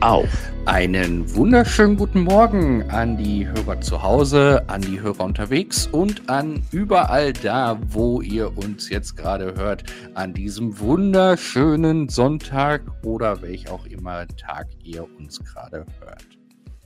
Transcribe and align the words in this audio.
auf. 0.00 0.28
Einen 0.64 1.34
wunderschönen 1.34 1.96
guten 1.96 2.20
Morgen 2.20 2.88
an 2.90 3.16
die 3.16 3.48
Hörer 3.48 3.80
zu 3.80 4.02
Hause, 4.02 4.62
an 4.68 4.82
die 4.82 5.00
Hörer 5.00 5.24
unterwegs 5.24 5.86
und 5.86 6.28
an 6.28 6.62
überall 6.70 7.32
da, 7.32 7.80
wo 7.88 8.20
ihr 8.20 8.56
uns 8.56 8.90
jetzt 8.90 9.16
gerade 9.16 9.54
hört, 9.54 9.84
an 10.14 10.34
diesem 10.34 10.78
wunderschönen 10.78 12.08
Sonntag 12.08 12.82
oder 13.04 13.42
welch 13.42 13.70
auch 13.70 13.86
immer 13.86 14.28
Tag 14.28 14.68
ihr 14.84 15.04
uns 15.18 15.40
gerade 15.40 15.84
hört. 16.00 16.26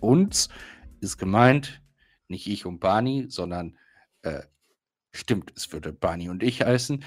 Uns 0.00 0.48
ist 1.00 1.18
gemeint, 1.18 1.82
nicht 2.28 2.46
ich 2.46 2.64
und 2.64 2.80
Barney, 2.80 3.26
sondern 3.28 3.76
äh, 4.22 4.42
stimmt, 5.12 5.52
es 5.54 5.70
würde 5.72 5.92
Barney 5.92 6.30
und 6.30 6.42
ich 6.42 6.62
heißen. 6.62 7.04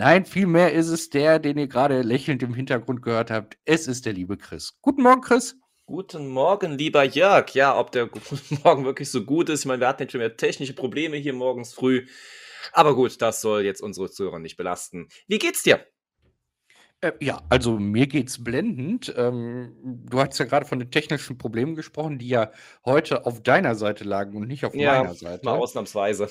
Nein, 0.00 0.24
vielmehr 0.24 0.72
ist 0.72 0.88
es 0.88 1.10
der, 1.10 1.38
den 1.38 1.58
ihr 1.58 1.66
gerade 1.66 2.00
lächelnd 2.00 2.42
im 2.42 2.54
Hintergrund 2.54 3.02
gehört 3.02 3.30
habt. 3.30 3.58
Es 3.66 3.86
ist 3.86 4.06
der 4.06 4.14
liebe 4.14 4.38
Chris. 4.38 4.78
Guten 4.80 5.02
Morgen, 5.02 5.20
Chris. 5.20 5.56
Guten 5.84 6.28
Morgen, 6.28 6.78
lieber 6.78 7.04
Jörg. 7.04 7.50
Ja, 7.50 7.78
ob 7.78 7.92
der 7.92 8.06
Guten 8.06 8.60
Morgen 8.64 8.86
wirklich 8.86 9.10
so 9.10 9.26
gut 9.26 9.50
ist. 9.50 9.60
Ich 9.60 9.66
meine, 9.66 9.80
wir 9.80 9.88
hatten 9.88 10.00
jetzt 10.04 10.12
schon 10.12 10.22
wieder 10.22 10.38
technische 10.38 10.72
Probleme 10.72 11.18
hier 11.18 11.34
morgens 11.34 11.74
früh. 11.74 12.06
Aber 12.72 12.94
gut, 12.94 13.20
das 13.20 13.42
soll 13.42 13.62
jetzt 13.66 13.82
unsere 13.82 14.10
Zuhörer 14.10 14.38
nicht 14.38 14.56
belasten. 14.56 15.08
Wie 15.28 15.36
geht's 15.36 15.64
dir? 15.64 15.84
Äh, 17.02 17.12
ja, 17.20 17.42
also 17.50 17.78
mir 17.78 18.06
geht's 18.06 18.42
blendend. 18.42 19.12
Ähm, 19.18 19.76
du 19.84 20.18
hast 20.18 20.38
ja 20.38 20.46
gerade 20.46 20.64
von 20.64 20.78
den 20.78 20.90
technischen 20.90 21.36
Problemen 21.36 21.74
gesprochen, 21.74 22.18
die 22.18 22.28
ja 22.28 22.52
heute 22.86 23.26
auf 23.26 23.42
deiner 23.42 23.74
Seite 23.74 24.04
lagen 24.04 24.34
und 24.34 24.48
nicht 24.48 24.64
auf 24.64 24.74
Ja, 24.74 25.02
meiner 25.02 25.14
Seite. 25.14 25.44
mal 25.44 25.58
ausnahmsweise. 25.58 26.30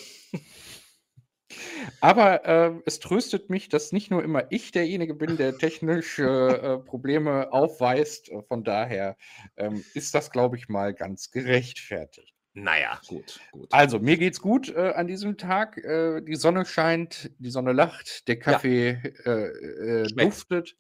Aber 2.01 2.45
äh, 2.45 2.81
es 2.85 2.99
tröstet 2.99 3.49
mich, 3.49 3.69
dass 3.69 3.91
nicht 3.91 4.11
nur 4.11 4.23
immer 4.23 4.51
ich 4.51 4.71
derjenige 4.71 5.15
bin, 5.15 5.37
der 5.37 5.57
technische 5.57 6.23
äh, 6.23 6.77
Probleme 6.77 7.51
aufweist. 7.51 8.31
Von 8.47 8.63
daher 8.63 9.17
ähm, 9.57 9.83
ist 9.93 10.15
das, 10.15 10.31
glaube 10.31 10.57
ich, 10.57 10.69
mal 10.69 10.93
ganz 10.93 11.31
gerechtfertigt. 11.31 12.38
Naja, 12.53 12.99
gut, 13.07 13.39
gut. 13.51 13.71
Also, 13.71 13.99
mir 13.99 14.17
geht's 14.17 14.41
gut 14.41 14.69
äh, 14.69 14.93
an 14.95 15.07
diesem 15.07 15.37
Tag. 15.37 15.77
Äh, 15.77 16.21
die 16.21 16.35
Sonne 16.35 16.65
scheint, 16.65 17.31
die 17.37 17.51
Sonne 17.51 17.71
lacht, 17.73 18.27
der 18.27 18.39
Ja, 18.45 18.61
Kaffee 18.61 18.89
äh, 19.25 19.29
äh, 20.05 20.11
schmeckt. 20.11 20.19
duftet. 20.19 20.75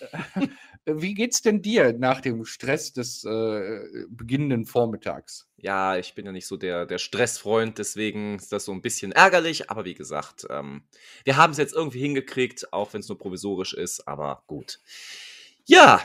Wie 0.86 1.14
geht's 1.14 1.42
denn 1.42 1.60
dir 1.62 1.92
nach 1.92 2.20
dem 2.22 2.44
Stress 2.44 2.92
des 2.92 3.24
äh, 3.24 4.06
beginnenden 4.08 4.64
Vormittags? 4.66 5.46
Ja, 5.62 5.96
ich 5.98 6.14
bin 6.14 6.24
ja 6.24 6.32
nicht 6.32 6.46
so 6.46 6.56
der, 6.56 6.86
der 6.86 6.96
Stressfreund, 6.98 7.76
deswegen 7.78 8.36
ist 8.36 8.50
das 8.50 8.64
so 8.64 8.72
ein 8.72 8.80
bisschen 8.80 9.12
ärgerlich. 9.12 9.70
Aber 9.70 9.84
wie 9.84 9.94
gesagt, 9.94 10.46
ähm, 10.48 10.84
wir 11.24 11.36
haben 11.36 11.50
es 11.50 11.58
jetzt 11.58 11.74
irgendwie 11.74 12.00
hingekriegt, 12.00 12.72
auch 12.72 12.94
wenn 12.94 13.00
es 13.00 13.08
nur 13.08 13.18
provisorisch 13.18 13.74
ist. 13.74 14.08
Aber 14.08 14.42
gut. 14.46 14.80
Ja, 15.66 16.02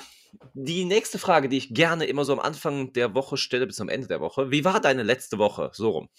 die 0.54 0.86
nächste 0.86 1.20
Frage, 1.20 1.50
die 1.50 1.58
ich 1.58 1.74
gerne 1.74 2.06
immer 2.06 2.26
so 2.26 2.34
am 2.34 2.40
Anfang 2.40 2.94
der 2.94 3.14
Woche 3.16 3.38
stelle, 3.38 3.68
bis 3.68 3.82
am 3.82 3.90
Ende 3.90 4.08
der 4.08 4.20
Woche. 4.22 4.52
Wie 4.52 4.66
war 4.66 4.80
deine 4.82 5.04
letzte 5.04 5.38
Woche? 5.38 5.72
So 5.74 5.90
rum. 5.92 6.10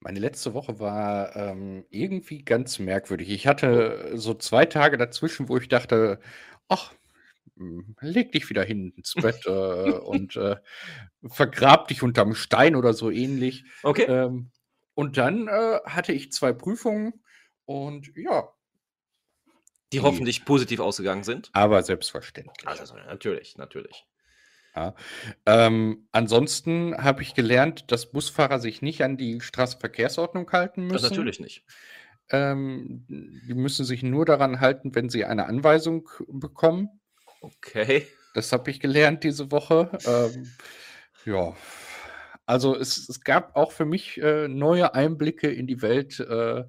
Meine 0.00 0.20
letzte 0.20 0.54
Woche 0.54 0.78
war 0.80 1.34
ähm, 1.36 1.84
irgendwie 1.90 2.44
ganz 2.44 2.78
merkwürdig. 2.78 3.30
Ich 3.30 3.46
Oh. 3.72 3.82
hatte 3.86 4.12
so 4.14 4.34
zwei 4.34 4.64
Tage 4.66 4.96
dazwischen, 4.98 5.48
wo 5.48 5.56
ich 5.56 5.68
dachte, 5.68 6.20
ach, 6.68 6.94
hm, 7.56 7.96
leg 8.00 8.32
dich 8.32 8.50
wieder 8.50 8.64
hin 8.64 8.92
ins 8.96 9.16
Bett 9.20 9.46
äh, 9.46 9.50
und 9.50 10.36
äh, 10.36 10.56
vergrab 11.28 11.88
dich 11.88 12.02
unterm 12.02 12.34
Stein 12.34 12.76
oder 12.76 12.94
so 12.94 13.10
ähnlich. 13.10 13.64
Okay. 13.84 14.08
Ähm, 14.08 14.52
und 14.94 15.16
dann 15.18 15.48
äh, 15.48 15.80
hatte 15.86 16.12
ich 16.12 16.32
zwei 16.32 16.52
Prüfungen 16.52 17.14
und 17.66 18.10
ja, 18.16 18.50
Die 19.92 19.98
die, 19.98 20.02
hoffentlich 20.02 20.44
positiv 20.44 20.80
ausgegangen 20.80 21.24
sind. 21.24 21.50
aber 21.52 21.82
selbstverständlich. 21.82 22.66
Also, 22.66 22.94
natürlich, 22.94 23.56
natürlich. 23.56 24.04
Ja. 24.76 24.94
Ähm, 25.46 26.06
ansonsten 26.12 26.96
habe 26.96 27.22
ich 27.22 27.34
gelernt, 27.34 27.90
dass 27.90 28.12
Busfahrer 28.12 28.60
sich 28.60 28.82
nicht 28.82 29.02
an 29.02 29.16
die 29.16 29.40
Straßenverkehrsordnung 29.40 30.50
halten 30.52 30.88
Das 30.88 31.02
müssen. 31.02 31.14
natürlich 31.16 31.40
nicht. 31.40 31.64
Ähm, 32.30 33.06
die 33.08 33.54
müssen 33.54 33.84
sich 33.84 34.02
nur 34.02 34.26
daran 34.26 34.60
halten, 34.60 34.94
wenn 34.94 35.08
sie 35.08 35.24
eine 35.24 35.46
Anweisung 35.46 36.08
bekommen. 36.28 37.00
Okay. 37.40 38.06
Das 38.34 38.52
habe 38.52 38.70
ich 38.70 38.78
gelernt 38.78 39.24
diese 39.24 39.50
Woche. 39.50 39.90
Ähm, 40.06 40.52
ja, 41.24 41.56
also 42.46 42.76
es, 42.76 43.08
es 43.08 43.22
gab 43.22 43.56
auch 43.56 43.72
für 43.72 43.84
mich 43.84 44.20
äh, 44.20 44.48
neue 44.48 44.94
Einblicke 44.94 45.50
in 45.50 45.66
die 45.66 45.82
Welt 45.82 46.20
äh, 46.20 46.64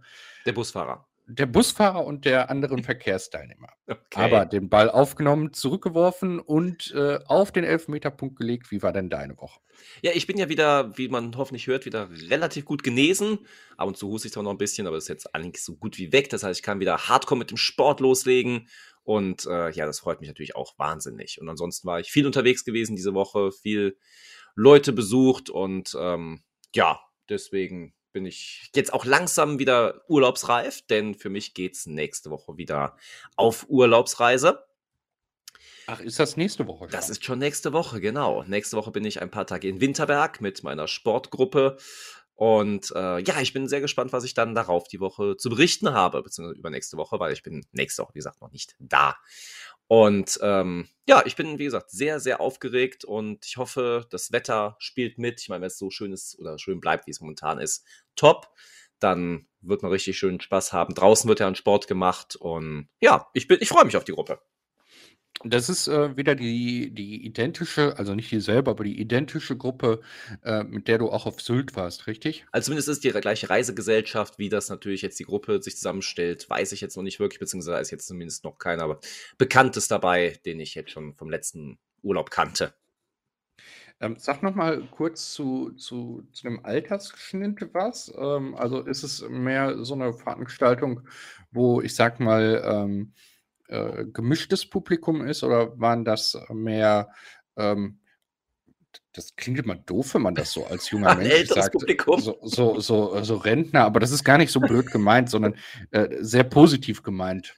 Der 0.46 0.54
Busfahrer. 0.54 1.08
Der 1.30 1.46
Busfahrer 1.46 2.06
und 2.06 2.26
der 2.26 2.50
anderen 2.50 2.84
Verkehrsteilnehmer. 2.84 3.70
Aber 4.16 4.42
Okay. 4.42 4.50
den 4.50 4.70
Ball 4.70 4.90
aufgenommen, 4.90 5.54
zurückgeworfen 5.54 6.40
und 6.40 6.92
äh, 6.96 7.20
auf 7.26 7.52
den 7.52 7.64
Elfmeterpunkt 7.64 8.38
gelegt. 8.38 8.72
Wie 8.72 8.82
war 8.82 8.92
denn 8.92 9.10
deine 9.10 9.38
Woche? 9.38 9.60
Ja, 10.02 10.12
ich 10.14 10.28
bin 10.28 10.38
ja 10.38 10.50
wieder, 10.50 10.98
wie 10.98 11.08
man 11.08 11.38
hoffentlich 11.38 11.68
hört, 11.68 11.86
wieder 11.86 12.10
relativ 12.30 12.66
gut 12.66 12.84
genesen. 12.84 13.40
Ab 13.78 13.88
und 13.88 13.98
zu 13.98 14.10
huste 14.10 14.28
ich 14.28 14.34
zwar 14.34 14.44
noch 14.44 14.52
ein 14.52 14.58
bisschen, 14.58 14.88
aber 14.88 14.98
das 14.98 15.06
ist 15.06 15.10
jetzt 15.10 15.36
eigentlich 15.36 15.64
so 15.64 15.76
gut 15.76 15.98
wie 15.98 16.12
weg. 16.12 16.30
Das 16.30 16.44
heißt, 16.44 16.60
ich 16.60 16.64
kann 16.66 16.80
wieder 16.80 16.98
hardcore 16.98 17.38
mit 17.38 17.52
dem 17.52 17.58
Sport 17.58 18.00
loslegen. 18.00 18.68
Und 19.04 19.46
äh, 19.46 19.72
ja, 19.72 19.86
das 19.86 20.00
freut 20.00 20.20
mich 20.20 20.30
natürlich 20.30 20.56
auch 20.56 20.78
wahnsinnig. 20.78 21.40
Und 21.40 21.48
ansonsten 21.48 21.88
war 21.88 22.00
ich 22.00 22.12
viel 22.12 22.26
unterwegs 22.26 22.66
gewesen 22.66 22.96
diese 22.96 23.14
Woche, 23.14 23.52
viel 23.52 23.98
Leute 24.56 24.92
besucht 24.94 25.50
und 25.50 25.96
ähm, 26.00 26.44
ja, 26.76 27.00
deswegen 27.30 27.94
bin 28.12 28.26
ich 28.26 28.70
jetzt 28.76 28.94
auch 28.94 29.06
langsam 29.06 29.60
wieder 29.60 30.02
urlaubsreif, 30.10 30.82
denn 30.88 31.16
für 31.16 31.30
mich 31.30 31.54
geht's 31.54 31.86
nächste 31.86 32.30
Woche 32.30 32.58
wieder 32.58 32.98
auf 33.36 33.66
Urlaubsreise. 33.70 34.66
Ach, 35.88 36.00
ist 36.02 36.20
das 36.20 36.38
nächste 36.38 36.68
Woche 36.68 36.88
Das 36.88 37.06
schon? 37.06 37.12
ist 37.12 37.26
schon 37.26 37.40
nächste 37.40 37.74
Woche, 37.74 38.00
genau. 38.00 38.44
Nächste 38.44 38.78
Woche 38.78 38.92
bin 38.92 39.06
ich 39.06 39.22
ein 39.22 39.32
paar 39.32 39.48
Tage 39.48 39.68
in 39.68 39.82
Winterberg 39.82 40.40
mit 40.40 40.62
meiner 40.64 40.88
Sportgruppe. 40.88 41.78
Und 42.36 42.92
äh, 42.96 43.20
ja, 43.22 43.42
ich 43.42 43.54
bin 43.54 43.68
sehr 43.68 43.82
gespannt, 43.82 44.14
was 44.14 44.24
ich 44.24 44.34
dann 44.34 44.56
darauf 44.56 44.88
die 44.88 45.00
Woche 45.00 45.36
zu 45.36 45.50
berichten 45.50 45.92
habe, 45.92 46.22
beziehungsweise 46.24 46.58
übernächste 46.60 46.96
Woche, 46.96 47.20
weil 47.20 47.34
ich 47.34 47.44
bin 47.44 47.66
nächste 47.72 48.04
Woche, 48.04 48.14
wie 48.14 48.20
gesagt, 48.20 48.40
noch 48.40 48.52
nicht 48.52 48.76
da. 48.80 49.18
Und 49.90 50.38
ähm, 50.44 50.88
ja, 51.08 51.24
ich 51.26 51.36
bin, 51.36 51.58
wie 51.58 51.64
gesagt, 51.64 51.90
sehr, 51.90 52.20
sehr 52.20 52.40
aufgeregt 52.40 53.06
und 53.06 53.44
ich 53.44 53.58
hoffe, 53.58 54.06
das 54.12 54.32
Wetter 54.32 54.76
spielt 54.78 55.18
mit. 55.18 55.42
Ich 55.42 55.50
meine, 55.50 55.62
wenn 55.62 55.68
es 55.68 55.80
so 55.80 55.90
schön 55.90 56.14
ist 56.14 56.38
oder 56.38 56.60
schön 56.60 56.80
bleibt, 56.80 57.08
wie 57.08 57.12
es 57.12 57.22
momentan 57.22 57.58
ist, 57.58 57.84
top. 58.16 58.54
Dann 59.00 59.48
wird 59.62 59.82
man 59.82 59.92
richtig 59.92 60.20
schön 60.20 60.40
Spaß 60.40 60.74
haben. 60.74 60.94
Draußen 60.94 61.28
wird 61.28 61.40
ja 61.40 61.48
ein 61.48 61.56
Sport 61.56 61.88
gemacht 61.88 62.36
und 62.36 62.88
ja, 63.02 63.30
ich, 63.34 63.48
bin, 63.48 63.58
ich 63.62 63.70
freue 63.70 63.86
mich 63.86 63.98
auf 63.98 64.04
die 64.04 64.12
Gruppe. 64.12 64.40
Das 65.46 65.70
ist 65.70 65.88
äh, 65.88 66.18
wieder 66.18 66.36
die, 66.36 66.92
die 66.94 67.26
identische, 67.26 67.98
also 67.98 68.14
nicht 68.14 68.30
dieselbe, 68.30 68.72
aber 68.72 68.84
die 68.84 69.00
identische 69.00 69.56
Gruppe, 69.56 70.02
äh, 70.44 70.64
mit 70.66 70.90
der 70.90 70.98
du 70.98 71.10
auch 71.10 71.26
auf 71.26 71.40
Sylt 71.40 71.78
warst, 71.78 72.08
richtig? 72.08 72.46
Also 72.52 72.66
zumindest 72.66 72.90
ist 72.90 73.06
die 73.06 73.12
gleiche 73.12 73.50
Reisegesellschaft, 73.50 74.38
wie 74.38 74.50
das 74.50 74.68
natürlich 74.68 75.02
jetzt 75.02 75.18
die 75.18 75.24
Gruppe 75.24 75.62
sich 75.62 75.78
zusammenstellt, 75.78 76.50
weiß 76.50 76.74
ich 76.74 76.82
jetzt 76.82 76.98
noch 76.98 77.04
nicht 77.04 77.22
wirklich, 77.22 77.40
beziehungsweise 77.40 77.80
ist 77.80 77.92
jetzt 77.92 78.08
zumindest 78.08 78.44
noch 78.44 78.58
keiner 78.58 78.84
aber 78.84 79.00
Bekanntes 79.38 79.88
dabei, 79.88 80.38
den 80.46 80.60
ich 80.60 80.76
jetzt 80.76 80.92
schon 80.92 81.16
vom 81.16 81.30
letzten 81.30 81.80
Urlaub 82.02 82.32
kannte. 82.32 82.74
Ähm, 84.02 84.16
sag 84.18 84.44
noch 84.44 84.56
mal 84.56 84.82
kurz 84.92 85.34
zu, 85.34 85.72
zu, 85.72 86.28
zu 86.32 86.44
dem 86.44 86.66
Altersschnitt 86.66 87.74
was. 87.74 88.14
Ähm, 88.18 88.56
also 88.56 88.82
ist 88.82 89.04
es 89.04 89.28
mehr 89.30 89.84
so 89.86 89.94
eine 89.94 90.14
Veranstaltung, 90.14 91.02
wo 91.52 91.82
ich 91.82 91.96
sag 91.96 92.20
mal 92.20 92.62
ähm, 92.66 93.14
äh, 93.70 94.06
gemischtes 94.06 94.70
Publikum 94.70 95.26
ist 95.26 95.44
oder 95.44 95.80
waren 95.80 96.04
das 96.04 96.38
mehr, 96.50 97.10
ähm, 97.56 98.00
das 99.14 99.36
klingt 99.36 99.60
immer 99.60 99.76
doof, 99.76 100.16
wenn 100.16 100.24
man 100.24 100.36
das 100.36 100.52
so 100.52 100.66
als 100.66 100.90
junger 100.90 101.16
Mensch 101.18 101.50
sagt, 101.50 101.74
Publikum. 101.74 102.20
so, 102.20 102.40
so, 102.42 102.80
so, 102.80 103.24
so 103.24 103.38
Rentner, 103.38 103.86
aber 103.86 104.00
das 104.00 104.12
ist 104.12 104.24
gar 104.24 104.38
nicht 104.38 104.52
so 104.52 104.60
blöd 104.60 104.92
gemeint, 104.92 105.30
sondern 105.30 105.56
äh, 105.92 106.08
sehr 106.20 106.44
positiv 106.44 107.04
gemeint. 107.04 107.56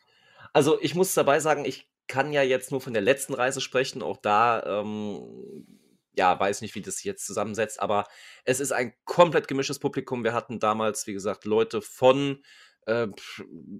Also 0.54 0.82
ich 0.82 0.96
muss 0.96 1.14
dabei 1.14 1.40
sagen, 1.40 1.66
ich 1.66 1.90
kann 2.08 2.34
ja 2.34 2.42
jetzt 2.42 2.72
nur 2.72 2.82
von 2.82 2.94
der 2.94 3.02
letzten 3.02 3.34
Reise 3.34 3.62
sprechen. 3.62 4.02
Auch 4.04 4.18
da, 4.18 4.82
ähm, 4.82 5.66
ja, 6.14 6.38
weiß 6.38 6.60
nicht, 6.62 6.76
wie 6.76 6.82
das 6.82 7.04
jetzt 7.06 7.26
zusammensetzt, 7.26 7.82
aber 7.82 8.06
es 8.44 8.60
ist 8.60 8.74
ein 8.74 8.94
komplett 9.06 9.48
gemischtes 9.48 9.80
Publikum. 9.80 10.26
Wir 10.26 10.34
hatten 10.34 10.60
damals, 10.60 11.08
wie 11.08 11.14
gesagt, 11.14 11.46
Leute 11.46 11.82
von 11.82 12.44
äh, 12.86 13.08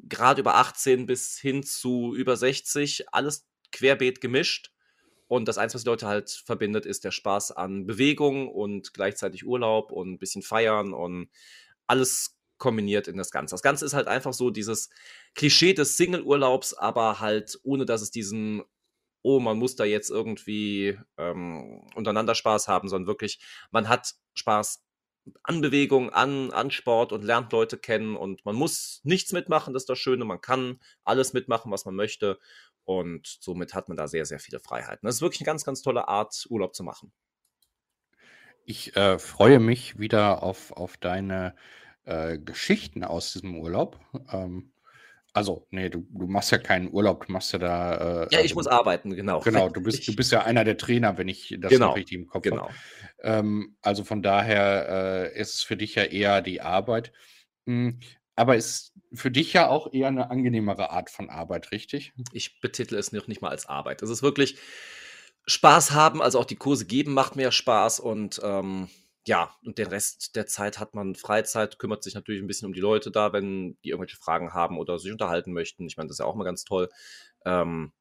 gerade 0.08 0.42
über 0.42 0.56
18 0.56 1.06
bis 1.06 1.38
hin 1.38 1.64
zu 1.64 2.14
über 2.16 2.36
60, 2.38 3.14
alles 3.14 3.48
querbeet 3.72 4.22
gemischt. 4.22 4.72
Und 5.28 5.48
das 5.48 5.58
Einzige, 5.58 5.76
was 5.76 5.84
die 5.84 5.90
Leute 5.90 6.08
halt 6.08 6.30
verbindet, 6.30 6.86
ist 6.86 7.06
der 7.06 7.12
Spaß 7.12 7.52
an 7.52 7.86
Bewegung 7.88 8.50
und 8.50 8.94
gleichzeitig 8.94 9.46
Urlaub 9.46 9.92
und 9.92 10.12
ein 10.12 10.20
bisschen 10.20 10.42
feiern 10.42 10.94
und 10.94 11.30
alles 11.88 12.38
kombiniert 12.58 13.08
in 13.08 13.18
das 13.18 13.32
Ganze. 13.32 13.54
Das 13.54 13.62
Ganze 13.62 13.86
ist 13.86 13.94
halt 13.94 14.08
einfach 14.08 14.34
so 14.34 14.50
dieses 14.50 14.90
Klischee 15.34 15.74
des 15.74 15.98
Single-Urlaubs, 15.98 16.74
aber 16.74 17.20
halt 17.22 17.60
ohne, 17.64 17.86
dass 17.86 18.02
es 18.02 18.12
diesen 18.12 18.64
oh, 19.24 19.40
man 19.40 19.58
muss 19.58 19.76
da 19.76 19.86
jetzt 19.86 20.10
irgendwie 20.10 20.98
ähm, 21.18 21.82
untereinander 21.96 22.36
Spaß 22.36 22.68
haben, 22.68 22.90
sondern 22.90 23.08
wirklich, 23.08 23.40
man 23.72 23.88
hat 23.88 24.16
Spaß 24.34 24.84
an 25.44 25.62
Bewegung, 25.62 26.10
an, 26.10 26.52
an 26.52 26.72
Sport 26.72 27.12
und 27.12 27.24
lernt 27.24 27.52
Leute 27.52 27.78
kennen 27.78 28.16
und 28.16 28.44
man 28.46 28.56
muss 28.56 29.02
nichts 29.04 29.34
mitmachen, 29.34 29.74
das 29.74 29.84
ist 29.84 29.90
das 29.90 30.00
Schöne, 30.00 30.26
man 30.26 30.42
kann 30.42 30.80
alles 31.04 31.34
mitmachen, 31.34 31.72
was 31.72 31.86
man 31.86 31.96
möchte 31.96 32.40
und 32.86 33.28
somit 33.40 33.74
hat 33.74 33.88
man 33.88 33.98
da 33.98 34.08
sehr, 34.08 34.26
sehr 34.26 34.40
viele 34.40 34.60
Freiheiten. 34.60 35.06
Das 35.06 35.16
ist 35.16 35.22
wirklich 35.22 35.42
eine 35.42 35.46
ganz, 35.46 35.64
ganz 35.64 35.82
tolle 35.82 36.08
Art, 36.08 36.46
Urlaub 36.50 36.76
zu 36.76 36.84
machen. 36.84 37.12
Ich 38.66 38.96
äh, 38.96 39.20
freue 39.20 39.60
mich 39.60 40.00
wieder 40.00 40.44
auf, 40.44 40.72
auf 40.72 40.98
deine 40.98 41.56
äh, 42.06 42.38
Geschichten 42.38 43.04
aus 43.04 43.34
diesem 43.34 43.58
Urlaub. 43.58 44.00
Ähm, 44.32 44.72
also, 45.34 45.66
nee, 45.72 45.90
du, 45.90 46.06
du 46.10 46.28
machst 46.28 46.52
ja 46.52 46.58
keinen 46.58 46.92
Urlaub, 46.92 47.26
du 47.26 47.32
machst 47.32 47.54
ja 47.54 47.60
da. 47.60 47.94
Äh, 47.96 48.20
ja, 48.24 48.28
ich 48.32 48.38
also, 48.38 48.56
muss 48.56 48.68
arbeiten, 48.68 49.16
genau. 49.16 49.40
Genau, 49.40 49.70
du 49.70 49.82
bist, 49.82 50.08
du 50.08 50.16
bist 50.16 50.32
ja 50.32 50.44
einer 50.44 50.64
der 50.64 50.78
Trainer, 50.78 51.18
wenn 51.18 51.28
ich 51.28 51.56
das 51.60 51.70
genau, 51.70 51.88
noch 51.88 51.96
richtig 51.96 52.18
im 52.18 52.28
Kopf 52.28 52.44
genau. 52.44 52.64
habe. 52.64 52.74
Ähm, 53.24 53.78
also 53.82 54.04
von 54.04 54.22
daher 54.22 55.32
äh, 55.34 55.40
ist 55.40 55.56
es 55.56 55.64
für 55.64 55.78
dich 55.78 55.96
ja 55.96 56.04
eher 56.04 56.42
die 56.42 56.62
Arbeit. 56.62 57.14
Mhm. 57.66 58.00
Aber 58.36 58.56
ist 58.56 58.94
für 59.14 59.32
dich 59.32 59.54
ja 59.54 59.70
auch 59.70 59.94
eher 59.94 60.08
eine 60.08 60.32
angenehmere 60.32 60.90
Art 60.90 61.10
von 61.10 61.30
Arbeit, 61.30 61.72
richtig? 61.72 62.14
Ich 62.32 62.60
betitle 62.60 62.98
es 62.98 63.12
noch 63.12 63.28
nicht 63.28 63.42
mal 63.42 63.50
als 63.50 63.68
Arbeit. 63.68 64.02
Es 64.02 64.10
ist 64.10 64.24
wirklich 64.24 64.58
Spaß 65.46 65.92
haben, 65.92 66.22
also 66.22 66.40
auch 66.40 66.46
die 66.46 66.56
Kurse 66.56 66.86
geben, 66.86 67.14
macht 67.14 67.36
mir 67.36 67.52
Spaß 67.52 68.00
und 68.00 68.40
ähm, 68.44 68.90
ja, 69.28 69.56
und 69.64 69.78
den 69.78 69.88
Rest 69.88 70.36
der 70.36 70.48
Zeit 70.48 70.80
hat 70.80 70.96
man 70.96 71.16
Freizeit, 71.16 71.78
kümmert 71.78 72.04
sich 72.04 72.16
natürlich 72.16 72.42
ein 72.42 72.48
bisschen 72.48 72.66
um 72.66 72.74
die 72.74 72.80
Leute 72.80 73.12
da, 73.12 73.34
wenn 73.34 73.78
die 73.84 73.90
irgendwelche 73.90 74.18
Fragen 74.18 74.54
haben 74.54 74.80
oder 74.80 74.98
sich 74.98 75.12
unterhalten 75.12 75.54
möchten. 75.54 75.86
Ich 75.86 75.98
meine, 75.98 76.08
das 76.08 76.16
ist 76.16 76.20
ja 76.20 76.26
auch 76.26 76.36
mal 76.36 76.44
ganz 76.44 76.64
toll. 76.64 76.90
Ähm, 77.46 77.92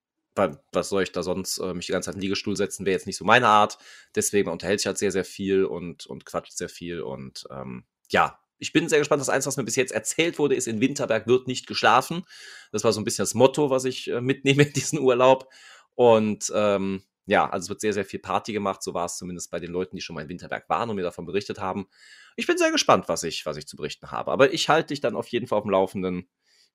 was 0.73 0.89
soll 0.89 1.03
ich 1.03 1.13
da 1.13 1.23
sonst 1.23 1.59
äh, 1.59 1.75
mich 1.75 1.87
die 1.87 1.93
ganze 1.93 2.07
Zeit 2.07 2.15
in 2.15 2.21
den 2.21 2.25
Liegestuhl 2.25 2.57
setzen, 2.57 2.87
wäre 2.87 2.95
jetzt 2.95 3.07
nicht 3.07 3.17
so 3.17 3.25
meine 3.25 3.49
Art. 3.49 3.77
Deswegen 4.15 4.49
unterhält 4.49 4.81
sich 4.81 4.87
halt 4.87 4.97
sehr, 4.97 5.13
sehr 5.13 5.25
viel 5.25 5.65
und, 5.65 6.07
und 6.07 6.25
quatscht 6.25 6.57
sehr 6.57 6.71
viel. 6.71 7.03
Und 7.03 7.47
ähm, 7.51 7.85
ja, 8.09 8.39
ich 8.57 8.73
bin 8.73 8.89
sehr 8.89 9.01
gespannt. 9.01 9.21
Das 9.21 9.29
Einzige, 9.29 9.49
was 9.49 9.57
mir 9.57 9.65
bis 9.65 9.77
jetzt 9.77 9.93
erzählt 9.93 10.39
wurde, 10.39 10.55
ist, 10.55 10.69
in 10.69 10.81
Winterberg 10.81 11.27
wird 11.27 11.47
nicht 11.47 11.67
geschlafen. 11.67 12.25
Das 12.73 12.85
war 12.85 12.93
so 12.93 13.01
ein 13.01 13.05
bisschen 13.05 13.25
das 13.25 13.35
Motto, 13.35 13.71
was 13.71 13.85
ich 13.85 14.09
äh, 14.11 14.21
mitnehme 14.21 14.63
in 14.63 14.73
diesen 14.73 14.99
Urlaub. 14.99 15.51
Und 15.95 16.51
ähm, 16.55 17.03
ja, 17.31 17.49
also 17.49 17.67
es 17.67 17.69
wird 17.69 17.81
sehr, 17.81 17.93
sehr 17.93 18.05
viel 18.05 18.19
Party 18.19 18.53
gemacht. 18.53 18.83
So 18.83 18.93
war 18.93 19.07
es 19.07 19.17
zumindest 19.17 19.53
bei 19.53 19.61
den 19.61 19.71
Leuten, 19.71 19.95
die 19.95 20.03
schon 20.03 20.15
mal 20.15 20.23
in 20.23 20.29
Winterberg 20.29 20.69
waren 20.69 20.91
und 20.91 20.97
mir 20.97 21.03
davon 21.03 21.27
berichtet 21.27 21.61
haben. 21.61 21.87
Ich 22.35 22.49
bin 22.49 22.59
sehr 22.59 22.73
gespannt, 22.73 23.09
was 23.09 23.23
ich, 23.23 23.47
was 23.47 23.57
ich 23.57 23.69
zu 23.69 23.77
berichten 23.77 24.11
habe. 24.11 24.33
Aber 24.33 24.53
ich 24.53 24.69
halte 24.69 24.89
dich 24.89 25.01
dann 25.01 25.15
auf 25.15 25.29
jeden 25.29 25.47
Fall 25.47 25.59
auf 25.59 25.63
dem 25.63 25.71
Laufenden, 25.71 26.29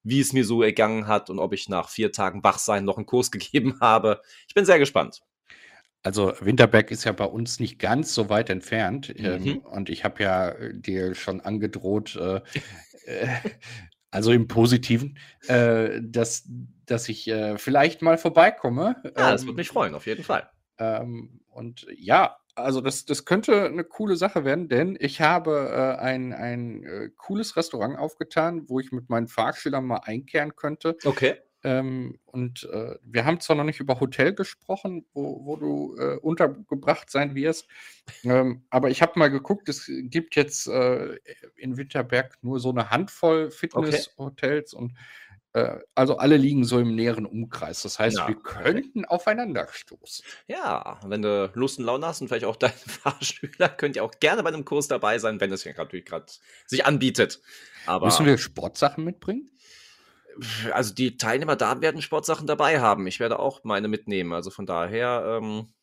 wie 0.04 0.22
es 0.22 0.32
mir 0.32 0.46
so 0.46 0.64
ergangen 0.64 1.08
hat 1.08 1.30
und 1.30 1.40
ob 1.40 1.52
ich 1.52 1.68
nach 1.68 1.90
vier 1.90 2.14
Tagen 2.14 2.42
Wachsein 2.42 2.86
noch 2.86 2.96
einen 2.96 3.06
Kurs 3.06 3.32
gegeben 3.32 3.80
habe. 3.82 4.22
Ich 4.48 4.54
bin 4.54 4.64
sehr 4.64 4.80
gespannt. 4.80 5.20
Also 6.04 6.34
Winterberg 6.40 6.90
ist 6.90 7.04
ja 7.04 7.12
bei 7.12 7.26
uns 7.26 7.60
nicht 7.60 7.78
ganz 7.78 8.14
so 8.14 8.30
weit 8.30 8.50
entfernt. 8.50 9.14
Ähm, 9.18 9.42
mhm. 9.42 9.48
Ähm, 9.48 9.58
und 9.60 9.90
ich 9.90 10.06
habe 10.06 10.24
ja 10.24 10.50
äh, 10.52 10.74
dir 10.74 11.16
schon 11.16 11.42
angedroht, 11.42 12.16
äh, 12.16 12.40
äh, 13.08 13.28
also 14.10 14.32
im 14.32 14.48
Positiven, 14.48 15.18
äh, 15.48 16.00
dass, 16.02 16.48
dass 16.86 17.10
ich 17.10 17.28
äh, 17.28 17.58
vielleicht 17.58 18.02
mal 18.02 18.18
vorbeikomme. 18.18 18.96
Ja, 19.04 19.32
das 19.32 19.44
würde 19.44 19.52
ähm, 19.52 19.56
mich 19.58 19.70
freuen, 19.70 19.96
auf 19.96 20.06
jeden 20.06 20.24
Fall. 20.24 20.50
Ähm, 20.78 21.42
und 21.50 21.88
ja, 21.96 22.38
also 22.56 22.82
das, 22.82 23.06
das 23.06 23.26
könnte 23.26 23.66
eine 23.66 23.84
coole 23.84 24.16
Sache 24.16 24.46
werden, 24.46 24.70
denn 24.70 24.98
ich 25.00 25.22
habe 25.22 25.70
äh, 25.72 26.02
ein, 26.02 26.34
ein 26.34 26.84
äh, 26.84 27.10
cooles 27.18 27.58
Restaurant 27.58 27.98
aufgetan, 27.98 28.70
wo 28.70 28.80
ich 28.80 28.92
mit 28.92 29.10
meinen 29.10 29.28
Fahrschülern 29.28 29.86
mal 29.86 30.02
einkehren 30.04 30.56
könnte. 30.56 30.98
Okay. 31.04 31.36
Ähm, 31.66 32.20
und 32.28 32.70
äh, 32.72 32.96
wir 33.02 33.26
haben 33.26 33.40
zwar 33.40 33.56
noch 33.56 33.64
nicht 33.64 33.80
über 33.80 34.00
Hotel 34.00 34.34
gesprochen, 34.34 35.06
wo, 35.14 35.46
wo 35.46 35.56
du 35.56 35.98
äh, 35.98 36.16
untergebracht 36.18 37.10
sein 37.10 37.34
wirst, 37.34 37.68
ähm, 38.24 38.66
aber 38.70 38.92
ich 38.92 39.02
habe 39.02 39.18
mal 39.18 39.32
geguckt, 39.32 39.68
es 39.68 39.90
gibt 40.04 40.36
jetzt 40.36 40.68
äh, 40.68 41.16
in 41.56 41.76
Winterberg 41.76 42.38
nur 42.44 42.60
so 42.60 42.70
eine 42.70 42.92
Handvoll 42.92 43.50
Fitnesshotels 43.50 44.76
okay. 44.76 44.84
und 44.84 44.94
äh, 45.56 45.80
also 45.96 46.18
alle 46.18 46.36
liegen 46.36 46.66
so 46.66 46.80
im 46.80 46.96
näheren 46.96 47.26
Umkreis. 47.26 47.82
Das 47.82 47.98
heißt, 47.98 48.18
ja. 48.18 48.28
wir 48.28 48.36
könnten 48.36 49.06
aufeinander 49.06 49.68
stoßen. 49.72 50.26
Ja, 50.48 51.00
wenn 51.06 51.22
du 51.22 51.50
Lust 51.56 51.80
und 51.80 51.86
Laune 51.86 52.06
hast 52.06 52.20
und 52.20 52.28
vielleicht 52.28 52.44
auch 52.46 52.56
deine 52.58 52.74
Fahrschüler, 52.74 53.70
könnt 53.70 53.96
ihr 53.96 54.04
auch 54.04 54.20
gerne 54.20 54.44
bei 54.44 54.50
einem 54.50 54.66
Kurs 54.66 54.90
dabei 54.90 55.18
sein, 55.18 55.40
wenn 55.40 55.54
es 55.54 55.64
ja 55.64 55.72
natürlich 55.74 56.06
gerade 56.06 56.26
sich 56.68 56.86
anbietet. 56.86 57.42
Aber 57.86 58.08
Müssen 58.08 58.26
wir 58.26 58.38
Sportsachen 58.38 59.04
mitbringen? 59.04 59.50
also 60.74 60.94
die 60.94 61.16
Teilnehmer 61.16 61.56
da 61.56 61.80
werden 61.80 62.02
Sportsachen 62.02 62.46
dabei 62.46 62.82
haben. 62.82 63.08
Ich 63.08 63.22
werde 63.22 63.40
auch 63.40 63.64
meine 63.64 63.88
mitnehmen. 63.88 64.34
Also 64.34 64.50
von 64.50 64.66
daher, 64.66 65.40
ähm, 65.42 65.74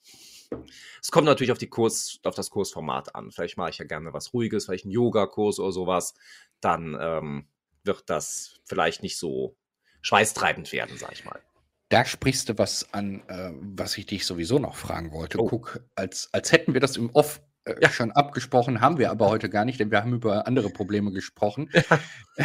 es 1.00 1.10
kommt 1.10 1.24
natürlich 1.24 1.52
auf 1.52 1.56
die 1.56 1.70
Kurs, 1.70 2.20
auf 2.24 2.34
das 2.34 2.50
Kursformat 2.50 3.14
an. 3.14 3.30
Vielleicht 3.30 3.56
mache 3.56 3.70
ich 3.70 3.78
ja 3.78 3.86
gerne 3.86 4.12
was 4.12 4.34
Ruhiges, 4.34 4.66
vielleicht 4.66 4.84
einen 4.84 4.92
Yoga-Kurs 4.92 5.58
oder 5.58 5.72
sowas. 5.72 6.12
Dann 6.60 6.94
ähm, 7.00 7.48
wird 7.82 8.10
das 8.10 8.60
vielleicht 8.66 9.02
nicht 9.02 9.16
so 9.16 9.56
schweißtreibend 10.02 10.72
werden, 10.72 10.96
sag 10.98 11.12
ich 11.12 11.24
mal. 11.24 11.40
Da 11.88 12.04
sprichst 12.04 12.48
du 12.48 12.58
was 12.58 12.92
an, 12.94 13.22
äh, 13.28 13.50
was 13.54 13.98
ich 13.98 14.06
dich 14.06 14.24
sowieso 14.24 14.58
noch 14.58 14.76
fragen 14.76 15.12
wollte. 15.12 15.38
Oh. 15.38 15.46
Guck, 15.46 15.84
als, 15.94 16.28
als 16.32 16.52
hätten 16.52 16.74
wir 16.74 16.80
das 16.80 16.96
im 16.96 17.10
Off 17.10 17.42
äh, 17.64 17.74
ja. 17.80 17.90
schon 17.90 18.10
abgesprochen, 18.12 18.80
haben 18.80 18.98
wir 18.98 19.10
aber 19.10 19.28
heute 19.28 19.48
gar 19.48 19.64
nicht, 19.64 19.78
denn 19.78 19.90
wir 19.90 20.00
haben 20.00 20.14
über 20.14 20.46
andere 20.46 20.70
Probleme 20.70 21.12
gesprochen. 21.12 21.70
Ja, 21.72 22.00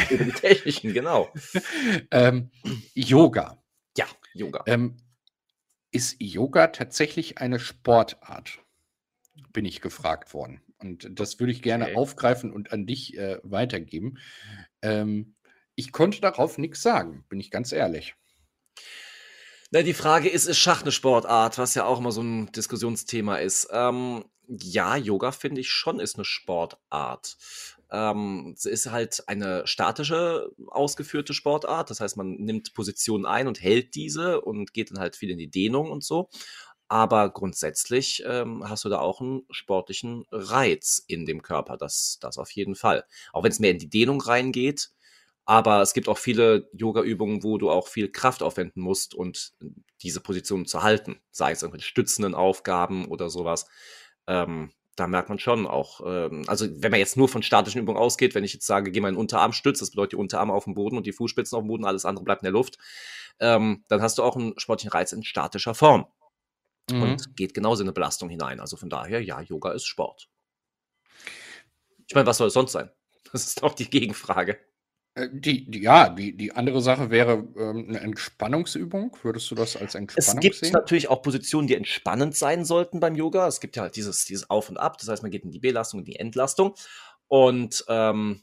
über 0.09 0.25
die 0.25 0.31
technischen, 0.31 0.94
genau. 0.94 1.33
ähm, 2.12 2.51
Yoga. 2.94 3.57
Ja, 3.98 4.06
Yoga. 4.33 4.63
Ähm, 4.68 4.98
ist 5.92 6.18
Yoga 6.19 6.68
tatsächlich 6.68 7.38
eine 7.38 7.60
Sportart? 7.60 8.60
Bin 9.53 9.65
ich 9.65 9.81
gefragt 9.81 10.33
worden. 10.33 10.62
Und 10.80 11.19
das 11.19 11.39
würde 11.39 11.51
ich 11.51 11.62
gerne 11.62 11.86
okay. 11.86 11.95
aufgreifen 11.95 12.51
und 12.51 12.71
an 12.71 12.86
dich 12.86 13.18
äh, 13.18 13.39
weitergeben. 13.44 14.19
Ähm, 14.81 15.36
ich 15.77 15.91
konnte 15.91 16.19
darauf 16.19 16.57
nichts 16.57 16.81
sagen, 16.81 17.24
bin 17.29 17.39
ich 17.39 17.51
ganz 17.51 17.71
ehrlich. 17.71 18.15
Na, 19.69 19.83
die 19.83 19.94
Frage 19.94 20.27
ist, 20.27 20.47
ist 20.47 20.57
Schach 20.57 20.81
eine 20.81 20.91
Sportart, 20.91 21.57
was 21.57 21.75
ja 21.75 21.85
auch 21.85 22.00
immer 22.00 22.12
so 22.12 22.21
ein 22.21 22.51
Diskussionsthema 22.51 23.38
ist. 23.38 23.68
Ähm, 23.71 24.25
ja, 24.47 24.95
Yoga 24.95 25.31
finde 25.31 25.62
ich 25.62 25.69
schon 25.69 26.00
ist 26.00 26.15
eine 26.15 26.25
Sportart. 26.25 27.38
Ähm, 27.91 28.56
es 28.57 28.65
ist 28.65 28.91
halt 28.91 29.27
eine 29.27 29.67
statische, 29.67 30.51
ausgeführte 30.67 31.34
Sportart. 31.34 31.89
Das 31.91 32.00
heißt, 32.00 32.17
man 32.17 32.36
nimmt 32.38 32.74
Positionen 32.74 33.25
ein 33.25 33.48
und 33.48 33.62
hält 33.62 33.93
diese 33.93 34.41
und 34.41 34.74
geht 34.74 34.91
dann 34.91 35.00
halt 35.00 35.15
viel 35.15 35.29
in 35.29 35.38
die 35.38 35.51
Dehnung 35.51 35.91
und 35.91 36.03
so. 36.03 36.29
Aber 36.88 37.29
grundsätzlich 37.29 38.24
ähm, 38.25 38.67
hast 38.67 38.86
du 38.86 38.89
da 38.89 39.00
auch 39.00 39.19
einen 39.19 39.46
sportlichen 39.51 40.25
Reiz 40.31 41.03
in 41.07 41.25
dem 41.25 41.41
Körper. 41.41 41.77
Das, 41.77 42.17
das 42.22 42.38
auf 42.38 42.50
jeden 42.51 42.75
Fall. 42.75 43.05
Auch 43.34 43.43
wenn 43.43 43.51
es 43.51 43.60
mehr 43.60 43.72
in 43.72 43.79
die 43.79 43.89
Dehnung 43.89 44.22
reingeht. 44.22 44.91
Aber 45.48 45.82
es 45.82 45.94
gibt 45.94 46.10
auch 46.10 46.20
viele 46.20 46.70
Yoga-Übungen, 46.74 47.42
wo 47.42 47.58
du 47.58 47.72
auch 47.72 47.88
viel 47.88 48.12
Kraft 48.12 48.44
aufwenden 48.44 48.82
musst 48.82 49.16
und 49.16 49.54
diese 50.04 50.22
Position 50.22 50.68
zu 50.68 50.84
halten. 50.84 51.20
Sei 51.32 51.51
es 51.51 51.63
irgendwelche 51.63 51.88
stützenden 51.88 52.36
Aufgaben 52.36 53.08
oder 53.08 53.30
sowas 53.30 53.66
ähm, 54.27 54.72
da 54.96 55.08
merkt 55.08 55.30
man 55.30 55.39
schon 55.39 55.68
auch, 55.68 56.01
ähm, 56.06 56.44
also 56.48 56.66
wenn 56.82 56.92
man 56.92 57.00
jetzt 57.00 57.18
nur 57.18 57.30
von 57.30 57.44
statischen 57.44 57.82
Übungen 57.82 58.00
ausgeht, 58.00 58.36
wenn 58.36 58.44
ich 58.44 58.54
jetzt 58.54 58.66
sage, 58.66 58.92
geh 58.92 59.00
mal 59.00 59.10
in 59.10 59.16
den 59.16 59.20
Unterarm 59.20 59.54
stützt, 59.54 59.82
das 59.82 59.92
bedeutet 59.92 60.13
die 60.13 60.18
Unterarme 60.18 60.54
auf 60.54 60.66
dem 60.66 60.74
Boden 60.74 60.98
und 60.98 61.06
die 61.06 61.13
Fußspitzen 61.13 61.56
auf 61.56 61.63
dem 61.63 61.68
Boden, 61.68 61.86
alles 61.86 62.06
andere 62.06 62.25
bleibt 62.25 62.42
in 62.42 62.48
der 62.48 62.54
Luft, 62.54 62.77
ähm, 63.39 63.86
dann 63.88 64.01
hast 64.01 64.18
du 64.18 64.24
auch 64.24 64.36
einen 64.36 64.58
sportlichen 64.58 64.92
Reiz 64.92 65.13
in 65.13 65.24
statischer 65.24 65.75
Form. 65.75 66.08
Mhm. 66.89 67.01
Und 67.01 67.36
geht 67.36 67.54
genauso 67.54 67.84
in 67.84 67.88
eine 67.88 67.94
Belastung 67.94 68.30
hinein. 68.30 68.60
Also 68.60 68.77
von 68.77 68.89
daher, 68.89 69.22
ja, 69.22 69.42
Yoga 69.42 69.72
ist 69.72 69.86
Sport. 69.86 70.30
Ich 72.08 72.16
meine, 72.16 72.25
was 72.25 72.38
soll 72.38 72.48
es 72.48 72.54
sonst 72.54 72.72
sein? 72.72 72.89
Das 73.32 73.46
ist 73.46 73.62
doch 73.62 73.74
die 73.74 73.89
Gegenfrage. 73.89 74.58
Äh, 75.17 75.29
die, 75.31 75.69
die, 75.69 75.81
ja, 75.81 76.09
die, 76.09 76.36
die 76.36 76.51
andere 76.51 76.81
Sache 76.81 77.09
wäre 77.09 77.47
ähm, 77.57 77.88
eine 77.89 78.00
Entspannungsübung. 78.00 79.17
Würdest 79.24 79.50
du 79.50 79.55
das 79.55 79.75
als 79.75 79.95
Entspannung 79.95 80.24
sehen? 80.24 80.38
Es 80.38 80.41
gibt 80.41 80.55
sehen? 80.55 80.71
natürlich 80.74 81.09
auch 81.09 81.21
Positionen, 81.21 81.67
die 81.67 81.75
entspannend 81.75 82.36
sein 82.36 82.65
sollten 82.65 83.00
beim 83.00 83.15
Yoga. 83.15 83.47
Es 83.47 83.59
gibt 83.59 83.75
ja 83.75 83.83
halt 83.83 83.95
dieses, 83.95 84.25
dieses 84.25 84.50
Auf 84.50 84.69
und 84.69 84.77
Ab. 84.77 84.97
Das 85.00 85.09
heißt, 85.09 85.24
man 85.24 85.31
geht 85.31 85.43
in 85.43 85.51
die 85.51 85.59
Belastung, 85.59 86.01
in 86.01 86.05
die 86.05 86.17
Entlastung. 86.17 86.75
Und 87.27 87.83
ähm, 87.89 88.41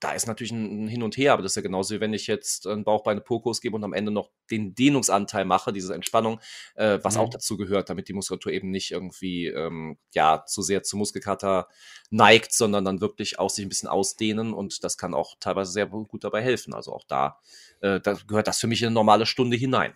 da 0.00 0.12
ist 0.12 0.26
natürlich 0.26 0.52
ein, 0.52 0.88
Hin 0.88 1.02
und 1.02 1.16
Her, 1.16 1.32
aber 1.32 1.42
das 1.42 1.52
ist 1.52 1.56
ja 1.56 1.62
genauso 1.62 1.94
wie 1.94 2.00
wenn 2.00 2.12
ich 2.12 2.26
jetzt 2.26 2.66
einen 2.66 2.84
Bauchbeine-Po-Kurs 2.84 3.60
gebe 3.60 3.76
und 3.76 3.84
am 3.84 3.92
Ende 3.92 4.10
noch 4.10 4.30
den 4.50 4.74
Dehnungsanteil 4.74 5.44
mache, 5.44 5.72
diese 5.72 5.94
Entspannung, 5.94 6.40
äh, 6.74 6.98
was 7.02 7.14
mhm. 7.14 7.20
auch 7.20 7.30
dazu 7.30 7.56
gehört, 7.56 7.90
damit 7.90 8.08
die 8.08 8.12
Muskulatur 8.12 8.52
eben 8.52 8.70
nicht 8.70 8.90
irgendwie 8.90 9.46
ähm, 9.46 9.98
ja 10.12 10.44
zu 10.46 10.62
sehr 10.62 10.82
zu 10.82 10.96
Muskelkater 10.96 11.68
neigt, 12.10 12.52
sondern 12.52 12.84
dann 12.84 13.00
wirklich 13.00 13.38
auch 13.38 13.50
sich 13.50 13.64
ein 13.64 13.68
bisschen 13.68 13.88
ausdehnen 13.88 14.52
und 14.52 14.84
das 14.84 14.98
kann 14.98 15.14
auch 15.14 15.36
teilweise 15.40 15.72
sehr 15.72 15.86
gut 15.86 16.24
dabei 16.24 16.42
helfen. 16.42 16.74
Also 16.74 16.92
auch 16.92 17.04
da, 17.04 17.38
äh, 17.80 18.00
da 18.00 18.16
gehört 18.26 18.48
das 18.48 18.58
für 18.58 18.66
mich 18.66 18.82
in 18.82 18.88
eine 18.88 18.94
normale 18.94 19.26
Stunde 19.26 19.56
hinein. 19.56 19.94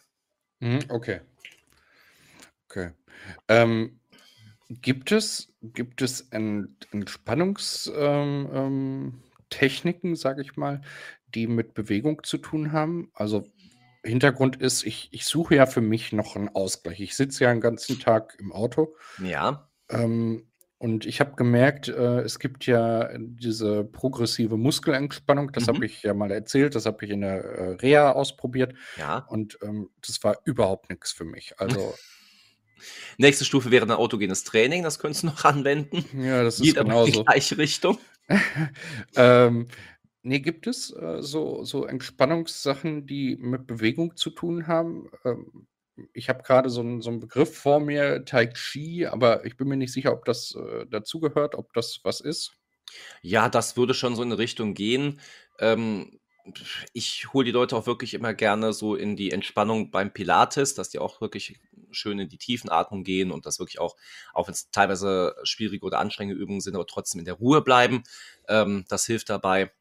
Mhm, 0.61 0.81
okay. 0.89 1.21
Okay. 2.69 2.93
Ähm, 3.49 4.01
gibt 4.69 5.11
es, 5.11 5.53
gibt 5.63 6.03
es 6.03 6.21
Ent 6.31 6.87
Entspannungstechniken, 6.93 8.55
ähm, 8.55 9.23
ähm, 9.51 10.17
sage 10.17 10.43
ich 10.43 10.57
mal, 10.57 10.81
die 11.35 11.47
mit 11.47 11.75
Bewegung 11.75 12.23
zu 12.25 12.39
tun 12.39 12.73
haben? 12.73 13.11
Also 13.15 13.47
Hintergrund 14.05 14.57
ist, 14.57 14.85
ich, 14.85 15.09
ich 15.13 15.27
suche 15.27 15.57
ja 15.57 15.67
für 15.67 15.81
mich 15.83 16.13
noch 16.13 16.37
einen 16.37 16.49
Ausgleich. 16.49 17.01
Ich 17.01 17.15
sitze 17.17 17.45
ja 17.45 17.51
den 17.53 17.61
ganzen 17.61 17.99
Tag 17.99 18.37
im 18.39 18.53
Auto. 18.53 18.95
Ja. 19.23 19.69
Ähm, 19.91 20.47
und 20.79 21.05
ich 21.05 21.21
habe 21.21 21.37
gemerkt, 21.37 21.89
äh, 21.89 22.21
es 22.21 22.39
gibt 22.39 22.65
ja 22.65 23.11
diese 23.19 23.85
progressive 23.85 24.57
Muskelentspannung, 24.57 25.53
das 25.53 25.69
habe 25.69 25.79
Mhm. 25.79 25.85
ich 25.85 26.03
ja 26.03 26.15
mal 26.15 26.31
erzählt, 26.33 26.75
das 26.75 26.87
habe 26.87 27.05
ich 27.05 27.11
in 27.11 27.21
der 27.21 27.45
äh, 27.45 27.73
Reha 27.75 28.13
ausprobiert 28.13 28.73
Ja. 28.97 29.19
und 29.29 29.59
ähm, 29.61 29.91
das 30.07 30.25
war 30.25 30.39
überhaupt 30.45 30.89
nichts 30.89 31.13
für 31.13 31.25
mich. 31.27 31.53
Also, 31.61 31.95
Nächste 33.19 33.45
Stufe 33.45 33.71
wäre 33.71 33.85
dann 33.87 33.99
autogenes 33.99 34.43
Training, 34.45 34.83
das 34.83 34.99
könntest 34.99 35.23
du 35.25 35.27
noch 35.27 35.45
anwenden. 35.45 36.03
ja, 36.19 36.43
das 36.43 36.55
ist 36.55 36.63
Geht 36.63 36.79
aber 36.79 36.89
in 37.01 37.05
die 37.05 37.11
genauso. 37.13 37.25
gleiche 37.25 37.59
Richtung. 37.59 37.99
Ähm, 39.17 39.69
ne, 40.23 40.41
gibt 40.41 40.67
es 40.67 40.91
äh, 40.93 41.23
so, 41.23 41.65
so 41.65 41.85
Entspannungssachen, 41.87 43.07
die 43.07 43.37
mit 43.37 43.67
Bewegung 43.67 44.17
zu 44.17 44.31
tun 44.31 44.67
haben? 44.67 45.11
Ähm, 45.25 45.67
ich 46.15 46.29
habe 46.29 46.43
gerade 46.43 46.71
so 46.71 46.81
einen 46.81 47.03
so 47.03 47.11
'n 47.11 47.21
Begriff 47.21 47.57
vor 47.57 47.81
mir, 47.81 48.25
Tai 48.25 48.47
Chi, 48.49 49.07
aber 49.07 49.45
ich 49.45 49.57
bin 49.57 49.69
mir 49.69 49.77
nicht 49.77 49.93
sicher, 49.93 50.13
ob 50.13 50.25
das 50.25 50.55
äh, 50.55 50.87
dazugehört, 50.87 51.55
ob 51.55 51.73
das 51.75 52.01
was 52.05 52.21
ist. 52.21 52.53
Ja, 53.23 53.49
das 53.51 53.77
würde 53.77 53.95
schon 53.95 54.17
so 54.17 54.23
in 54.23 54.31
'ne 54.31 54.39
Richtung 54.39 54.75
gehen. 54.75 55.21
Ähm, 55.59 56.21
ich 56.95 57.33
hole 57.35 57.45
die 57.47 57.51
Leute 57.53 57.77
auch 57.77 57.87
wirklich 57.87 58.15
immer 58.15 58.35
gerne 58.35 58.73
so 58.73 58.95
in 58.97 59.17
die 59.17 59.31
Entspannung 59.33 59.91
beim 59.91 60.13
Pilates, 60.13 60.75
dass 60.75 60.91
die 60.91 60.99
auch 60.99 61.21
wirklich 61.21 61.61
schön 61.93 62.19
in 62.19 62.29
die 62.29 62.39
Tiefenatmung 62.39 63.05
gehen 63.05 63.31
und 63.31 63.47
das 63.47 63.59
wirklich 63.59 63.81
auch, 63.81 63.97
auch 64.33 64.47
wenn 64.47 64.55
es 64.55 64.71
teilweise 64.71 65.35
schwierige 65.43 65.85
oder 65.87 65.99
anstrengende 65.99 66.41
Übungen 66.41 66.61
sind, 66.61 66.75
aber 66.75 66.87
trotzdem 66.87 67.21
in 67.21 67.25
der 67.25 67.35
Ruhe 67.35 67.63
bleiben. 67.63 68.03
Ähm, 68.49 68.85
das 68.89 69.07
hilft 69.07 69.31
dabei. 69.31 69.73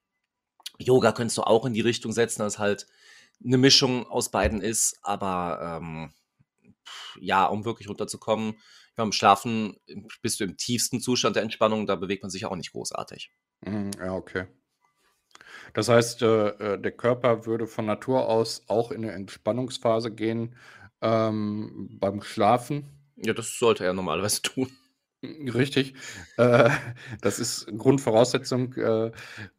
Yoga 0.78 1.12
könntest 1.12 1.38
du 1.38 1.44
auch 1.44 1.66
in 1.66 1.74
die 1.74 1.82
Richtung 1.82 2.12
setzen, 2.12 2.42
dass 2.42 2.60
halt 2.60 2.88
eine 3.44 3.58
Mischung 3.58 4.08
aus 4.08 4.30
beiden 4.32 4.62
ist, 4.62 5.00
aber 5.02 5.80
ähm, 5.82 6.14
ja, 7.20 7.46
um 7.46 7.66
wirklich 7.66 7.90
runterzukommen, 7.90 8.60
beim 8.96 9.12
Schlafen 9.12 9.78
bist 10.22 10.40
du 10.40 10.44
im 10.44 10.58
tiefsten 10.58 11.00
Zustand 11.00 11.36
der 11.36 11.44
Entspannung, 11.44 11.88
da 11.88 11.96
bewegt 11.96 12.24
man 12.24 12.30
sich 12.30 12.46
auch 12.46 12.56
nicht 12.56 12.72
großartig. 12.72 13.32
Mhm, 13.62 13.92
ja, 13.98 14.14
okay. 14.14 14.48
Das 15.74 15.90
heißt, 15.90 16.22
äh, 16.22 16.48
äh, 16.50 16.82
der 16.82 16.92
Körper 16.92 17.46
würde 17.46 17.68
von 17.68 17.86
Natur 17.86 18.28
aus 18.28 18.64
auch 18.68 18.92
in 18.92 19.02
'ne 19.02 19.12
Entspannungsphase 19.12 20.12
gehen, 20.12 20.56
ähm, 21.02 21.88
beim 22.00 22.22
Schlafen? 22.22 22.90
Ja, 23.16 23.34
das 23.34 23.58
sollte 23.58 23.86
er 23.86 23.94
normalerweise 23.94 24.42
tun. 24.44 24.70
Richtig. 25.24 25.96
Äh, 26.38 26.70
das 27.22 27.40
ist 27.40 27.68
Grundvoraussetzung, 27.78 28.74
äh, 28.76 29.12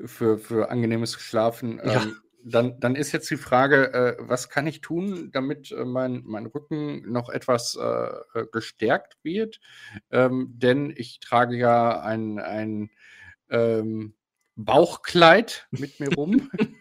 für 0.06 0.38
für 0.38 0.70
angenehmes 0.70 1.12
Schlafen. 1.14 1.78
Ja. 1.84 2.02
Ähm, 2.02 2.16
dann 2.42 2.80
dann 2.80 2.96
ist 2.96 3.12
jetzt 3.12 3.30
die 3.30 3.36
Frage, 3.36 3.92
äh, 3.92 4.16
was 4.20 4.48
kann 4.48 4.66
ich 4.66 4.80
tun, 4.80 5.30
damit, 5.32 5.70
äh, 5.72 5.84
mein 5.84 6.22
mein 6.24 6.46
Rücken 6.46 7.10
noch 7.12 7.28
etwas, 7.28 7.76
äh, 7.76 8.40
äh, 8.40 8.46
gestärkt 8.50 9.18
wird? 9.22 9.60
Ähm, 10.10 10.54
denn 10.56 10.92
ich 10.96 11.20
trage 11.20 11.56
ja 11.58 12.00
ein 12.00 12.38
ein, 12.38 12.90
ähm, 13.50 14.14
Bauchkleid 14.56 15.68
mit 15.70 16.00
mir 16.00 16.14
rum. 16.14 16.50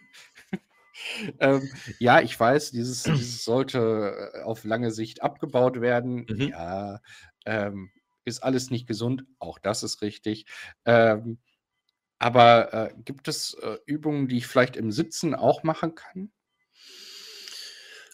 Ähm, 1.39 1.69
ja, 1.99 2.21
ich 2.21 2.39
weiß, 2.39 2.71
dieses 2.71 3.03
dieses 3.03 3.43
sollte, 3.43 4.31
äh, 4.35 4.41
auf 4.43 4.63
lange 4.63 4.91
Sicht 4.91 5.21
abgebaut 5.23 5.81
werden. 5.81 6.25
Mhm. 6.29 6.49
Ja, 6.49 6.99
ähm, 7.45 7.91
ist 8.25 8.43
alles 8.43 8.69
nicht 8.69 8.87
gesund, 8.87 9.23
auch 9.39 9.59
das 9.59 9.83
ist 9.83 10.01
richtig. 10.01 10.45
Ähm, 10.85 11.39
aber, 12.19 12.73
äh, 12.73 12.93
gibt 13.05 13.27
es, 13.27 13.55
äh, 13.55 13.77
Übungen, 13.85 14.27
die 14.27 14.37
ich 14.37 14.47
vielleicht 14.47 14.75
im 14.77 14.91
Sitzen 14.91 15.35
auch 15.35 15.63
machen 15.63 15.95
kann? 15.95 16.31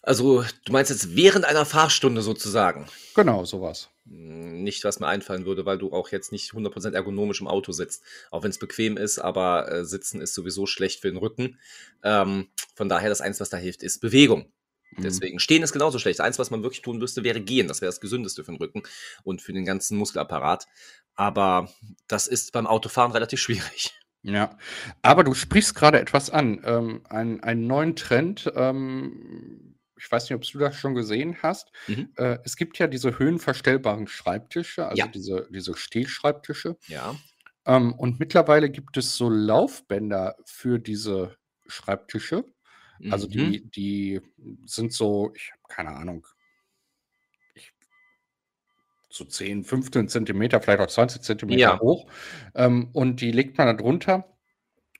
Also, 0.04 0.44
du 0.66 0.72
meinst 0.72 0.92
jetzt 0.92 1.16
während 1.16 1.46
einer 1.46 1.66
Fahrstunde 1.66 2.22
sozusagen? 2.22 2.86
Genau, 3.16 3.44
so 3.46 3.62
was. 3.62 3.90
Hm, 3.90 3.95
nicht, 4.06 4.84
was 4.84 5.00
mir 5.00 5.08
einfallen 5.08 5.46
würde, 5.46 5.66
weil 5.66 5.78
du 5.78 5.92
auch 5.92 6.10
jetzt 6.10 6.32
nicht 6.32 6.52
100% 6.52 6.94
ergonomisch 6.94 7.42
im 7.42 7.48
Auto 7.48 7.72
sitzt. 7.72 8.04
Auch 8.32 8.44
wenn 8.44 8.52
es 8.52 8.60
bequem 8.60 8.98
ist, 8.98 9.20
aber, 9.20 9.72
äh, 9.72 9.86
Sitzen 9.86 10.22
ist 10.22 10.34
sowieso 10.34 10.66
schlecht 10.68 11.02
für 11.02 11.10
den 11.10 11.18
Rücken. 11.18 11.60
Ähm, 12.04 12.50
von 12.76 12.88
daher 12.88 13.10
das 13.10 13.22
Einzige, 13.22 13.42
was 13.42 13.50
da 13.50 13.58
hilft, 13.58 13.82
ist 13.84 14.00
Bewegung. 14.00 14.52
Mhm. 14.92 15.04
Deswegen 15.04 15.40
Stehen 15.40 15.64
ist 15.64 15.74
genauso 15.74 15.98
schlecht. 16.00 16.20
Das 16.20 16.26
Einzige, 16.26 16.42
was 16.42 16.52
man 16.52 16.64
wirklich 16.64 16.82
tun 16.82 17.00
müsste, 17.00 17.24
wäre 17.24 17.42
Gehen. 17.42 17.68
Das 17.68 17.82
wäre 17.82 17.90
das 17.90 18.00
Gesündeste 18.00 18.44
für 18.44 18.52
den 18.52 18.58
Rücken 18.58 18.84
und 19.24 19.42
für 19.42 19.54
den 19.54 19.66
ganzen 19.66 19.98
Muskelapparat. 19.98 20.68
Aber 21.16 21.72
das 22.08 22.28
ist 22.28 22.52
beim 22.52 22.68
Autofahren 22.68 23.12
relativ 23.12 23.40
schwierig. 23.40 23.94
Ja, 24.22 24.58
aber 25.04 25.24
du 25.24 25.36
sprichst 25.36 25.76
grade 25.76 26.00
etwas 26.00 26.32
an, 26.32 26.60
ähm, 26.66 27.02
einen 27.08 27.42
einen 27.42 27.68
neuen 27.68 27.96
Trend, 27.96 28.52
ähm, 28.56 29.75
ich 29.98 30.12
weiß 30.12 30.24
nicht, 30.30 30.36
ob 30.36 30.44
du 30.44 30.60
das 30.60 30.76
schon 30.76 30.96
gesehen 30.96 31.38
hast. 31.44 31.72
Mhm. 31.88 32.16
Äh, 32.18 32.40
es 32.46 32.56
gibt 32.58 32.78
ja 32.80 32.88
diese 32.88 33.20
höhenverstellbaren 33.20 34.08
Schreibtische, 34.08 34.88
also 34.88 35.08
Ja. 35.08 35.08
diese 35.08 35.48
diese 35.52 35.76
Stehschreibtische. 35.78 36.78
Ja. 36.88 37.26
Ähm, 37.68 37.94
und 37.96 38.20
mittlerweile 38.20 38.70
gibt 38.72 38.98
es 38.98 39.16
so 39.18 39.30
Laufbänder 39.30 40.38
für 40.46 40.80
diese 40.80 41.38
Schreibtische. 41.68 42.46
Also, 43.10 43.28
Mhm. 43.28 43.28
die 43.28 43.70
die 43.72 44.22
sind 44.66 44.94
so, 44.94 45.34
ich 45.36 45.52
habe 45.54 45.62
keine 45.70 45.92
Ahnung 45.98 46.28
so 49.10 49.24
10, 49.26 49.64
15 49.64 50.08
Zentimeter, 50.10 50.62
vielleicht 50.62 50.80
auch 50.82 50.88
20 50.88 51.22
Zentimeter 51.22 51.78
Ja. 51.78 51.80
hoch. 51.80 52.10
Ähm, 52.56 52.90
und 52.94 53.22
die 53.22 53.32
legt 53.32 53.58
man 53.58 53.68
da 53.68 53.74
drunter 53.74 54.36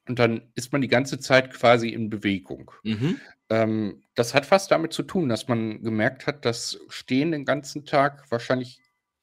und 0.08 0.20
dann 0.20 0.52
ist 0.56 0.72
man 0.74 0.82
die 0.82 0.90
ganze 0.90 1.20
Zeit 1.20 1.52
quasi 1.54 1.90
in 1.90 2.10
Bewegung. 2.10 2.72
Mhm. 2.84 3.26
Ähm, 3.50 4.04
das 4.16 4.34
hat 4.34 4.50
was 4.52 4.68
damit 4.68 4.94
zu 4.94 5.04
tun, 5.04 5.30
dass 5.30 5.48
man 5.48 5.82
gemerkt 5.84 6.26
hat, 6.28 6.46
dass 6.46 6.80
Stehen 6.90 7.32
den 7.32 7.46
ganzen 7.46 7.86
Tag 7.86 8.30
wahrscheinlich 8.32 8.80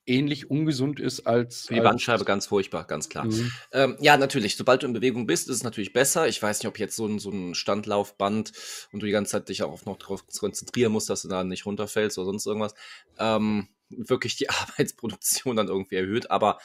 ähnlich 0.07 0.51
ungesund 0.51 1.01
ist 1.01 1.27
als 1.27 1.67
Für 1.67 1.75
die 1.75 1.81
Bandscheibe 1.81 2.25
ganz 2.25 2.47
furchtbar, 2.47 2.85
ganz 2.87 3.09
klar. 3.09 3.29
Mhm. 3.29 3.53
Ähm, 3.73 3.97
ja, 4.01 4.17
natürlich, 4.17 4.57
sobald 4.57 4.83
du 4.83 4.87
in 4.89 4.93
Bewegung 4.93 5.27
bist, 5.27 5.49
ist 5.49 5.57
es 5.57 5.63
natürlich 5.63 5.93
besser. 5.93 6.27
Ich 6.27 6.43
weiß 6.43 6.59
nicht, 6.59 6.67
ob 6.69 6.79
jetzt 6.79 6.97
so 6.97 7.07
'n 7.07 7.21
so 7.21 7.31
'n 7.31 7.55
Standlaufband 7.55 8.53
und 8.93 9.01
du 9.01 9.07
die 9.07 9.13
ganze 9.13 9.33
Zeit 9.33 9.49
dich 9.49 9.63
auch 9.63 9.85
noch 9.85 9.99
drauf 9.99 10.25
konzentrieren 10.39 10.91
musst, 10.93 11.09
dass 11.09 11.23
du 11.23 11.29
da 11.29 11.45
nicht 11.45 11.65
runterfällst 11.65 12.19
oder 12.19 12.27
sonst 12.27 12.47
irgendwas, 12.47 12.75
ähm, 13.19 13.69
wirklich 13.91 14.35
die 14.37 14.49
Arbeitsproduktion 14.51 15.55
dann 15.57 15.69
irgendwie 15.69 15.97
erhöht. 15.97 16.31
Aber 16.33 16.59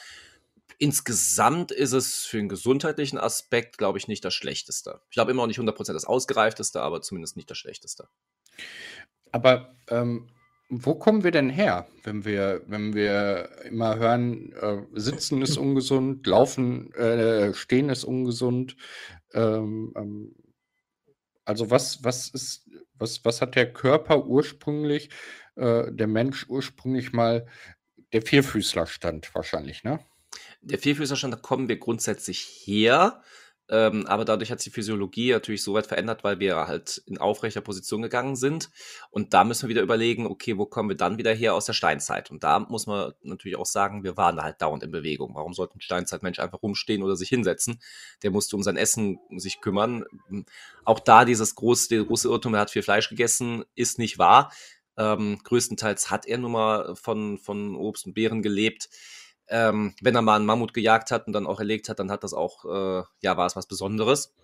insgesamt 0.78 1.72
ist 1.72 1.92
es 1.92 2.24
für 2.26 2.38
'n 2.38 2.48
gesundheitlichen 2.48 3.18
Aspekt, 3.18 3.78
glaube 3.78 3.98
ich, 3.98 4.08
nicht 4.08 4.24
das 4.24 4.34
Schlechteste. 4.34 5.00
Ich 5.10 5.14
glaube 5.14 5.30
immer 5.32 5.42
noch 5.42 5.48
nicht 5.48 5.58
100% 5.58 5.96
das 5.96 6.04
Ausgereifteste, 6.06 6.80
aber 6.82 7.02
zumindest 7.02 7.36
nicht 7.36 7.50
das 7.50 7.58
Schlechteste. 7.58 8.08
Aber, 9.32 9.74
ähm, 9.88 10.28
wo 10.70 10.94
kommen 10.94 11.24
wir 11.24 11.30
denn 11.30 11.48
her, 11.48 11.86
wenn 12.04 12.24
wir 12.26 12.62
wenn 12.66 12.94
wir 12.94 13.48
immer 13.64 13.96
hören, 13.96 14.52
äh, 14.52 14.82
Sitzen 14.94 15.40
ist 15.42 15.56
ungesund, 15.56 16.26
Laufen 16.26 16.92
äh, 16.94 17.54
Stehen 17.54 17.88
ist 17.88 18.04
ungesund? 18.04 18.76
Ähm, 19.32 19.94
ähm, 19.96 20.34
also, 21.44 21.70
was 21.70 22.04
was 22.04 22.28
ist 22.28 22.68
was 22.94 23.24
was 23.24 23.40
hat 23.40 23.54
der 23.56 23.72
Körper 23.72 24.26
ursprünglich 24.26 25.10
äh, 25.56 25.90
der 25.92 26.06
Mensch 26.06 26.46
ursprünglich 26.48 27.12
mal 27.12 27.46
der 28.12 28.22
Vierfüßlerstand 28.22 29.34
wahrscheinlich, 29.34 29.84
ne? 29.84 30.00
Der 30.62 30.78
Vierfüßlerstand, 30.78 31.32
da 31.34 31.38
kommen 31.38 31.68
wir 31.68 31.78
grundsätzlich 31.78 32.40
her, 32.64 33.22
ähm, 33.70 34.06
aber 34.06 34.24
dadurch 34.24 34.50
hat 34.50 34.60
sich 34.60 34.72
die 34.72 34.74
Physiologie 34.74 35.30
natürlich 35.30 35.62
so 35.62 35.74
weit 35.74 35.86
verändert, 35.86 36.24
weil 36.24 36.40
wir 36.40 36.56
halt 36.66 37.02
in 37.06 37.18
aufrechter 37.18 37.60
Position 37.60 38.00
gegangen 38.02 38.34
sind. 38.34 38.70
Und 39.10 39.34
da 39.34 39.44
müssen 39.44 39.64
wir 39.64 39.68
wieder 39.68 39.82
überlegen: 39.82 40.26
„Okay, 40.26 40.56
wo 40.56 40.64
kommen 40.66 40.88
wir 40.88 40.96
dann 40.96 41.18
wieder 41.18 41.32
her?“ 41.34 41.54
Aus 41.54 41.66
der 41.66 41.74
Steinzeit. 41.74 42.30
Und 42.30 42.42
da 42.44 42.60
muss 42.60 42.86
man 42.86 43.12
natürlich 43.22 43.58
auch 43.58 43.66
sagen, 43.66 44.04
wir 44.04 44.16
waren 44.16 44.40
halt 44.42 44.60
dauernd 44.62 44.82
in 44.82 44.90
Bewegung. 44.90 45.34
Warum 45.34 45.52
sollte 45.52 45.76
'n 45.76 45.80
Steinzeitmensch 45.82 46.38
einfach 46.40 46.62
rumstehen 46.62 47.02
oder 47.02 47.14
sich 47.14 47.28
hinsetzen? 47.28 47.78
Der 48.22 48.30
musste 48.30 48.56
um 48.56 48.62
sein 48.62 48.76
Essen 48.78 49.18
sich 49.36 49.60
kümmern. 49.60 50.04
Auch 50.84 51.00
da 51.00 51.24
dieses 51.24 51.54
groß 51.54 51.88
der 51.88 52.04
große 52.04 52.28
Irrtum, 52.28 52.54
er 52.54 52.60
hat 52.60 52.70
viel 52.70 52.82
Fleisch 52.82 53.08
gegessen, 53.10 53.64
ist 53.74 53.98
nicht 53.98 54.18
wahr. 54.18 54.50
Ähm, 54.96 55.38
größtenteils 55.44 56.10
hat 56.10 56.26
er 56.26 56.38
nun 56.38 56.52
mal 56.52 56.96
von 56.96 57.38
von 57.38 57.76
Obst 57.76 58.06
und 58.06 58.14
Beeren 58.14 58.42
gelebt. 58.42 58.88
Ähm, 59.50 59.94
wenn 60.02 60.14
er 60.16 60.22
mal 60.22 60.38
'n 60.40 60.46
Mammut 60.46 60.74
gejagt 60.74 61.10
hat 61.10 61.26
und 61.26 61.32
dann 61.34 61.46
auch 61.46 61.60
erlegt 61.60 61.88
hat, 61.88 61.98
dann 62.00 62.10
hat 62.10 62.24
das 62.24 62.34
auch 62.34 62.64
äh, 62.66 63.04
ja, 63.22 63.36
war 63.36 63.46
es 63.46 63.56
was 63.56 63.66
Besonderes. 63.68 64.34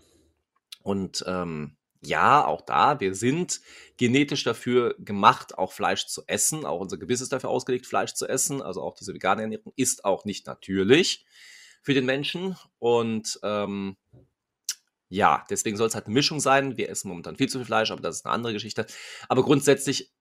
Und, 0.84 1.25
ähm, 1.26 1.76
ja, 2.02 2.44
auch 2.46 2.62
da, 2.62 3.00
wir 3.00 3.14
sind 3.14 3.61
genetisch 3.96 4.44
dafür 4.44 4.94
gemacht, 4.99 5.58
auch 5.58 5.73
Fleisch 5.73 6.06
zu 6.06 6.23
essen. 6.28 6.66
Auch 6.66 6.80
unser 6.80 6.99
Gebiss 6.99 7.20
ist 7.23 7.32
dafür 7.32 7.50
ausgelegt, 7.50 7.87
Fleisch 7.87 8.14
zu 8.14 8.28
essen. 8.28 8.62
Also, 8.62 8.82
auch 8.82 8.94
diese 8.96 9.14
vegane 9.14 9.42
Ernährung 9.42 9.73
ist 9.76 10.04
auch 10.04 10.25
nicht 10.26 10.46
natürlich 10.46 11.26
für 11.82 11.94
den 11.94 12.06
Menschen. 12.06 12.56
Und, 12.78 13.40
ähm, 13.42 13.96
ja, 15.11 15.44
deswegen 15.50 15.76
soll's 15.78 15.94
halt 15.96 16.08
'ne 16.08 16.14
Mischung 16.14 16.40
sein. 16.40 16.76
Wir 16.78 16.90
essen 16.90 17.08
momentan 17.08 17.37
viel 17.37 17.49
zu 17.50 17.58
viel 17.61 17.66
Fleisch, 17.66 17.90
aber 17.92 18.02
das 18.02 18.16
ist 18.18 18.26
'ne 18.26 18.32
andere 18.32 18.52
Geschichte. 18.54 18.87
Aber 19.28 19.44
grundsätzlich 19.44 20.12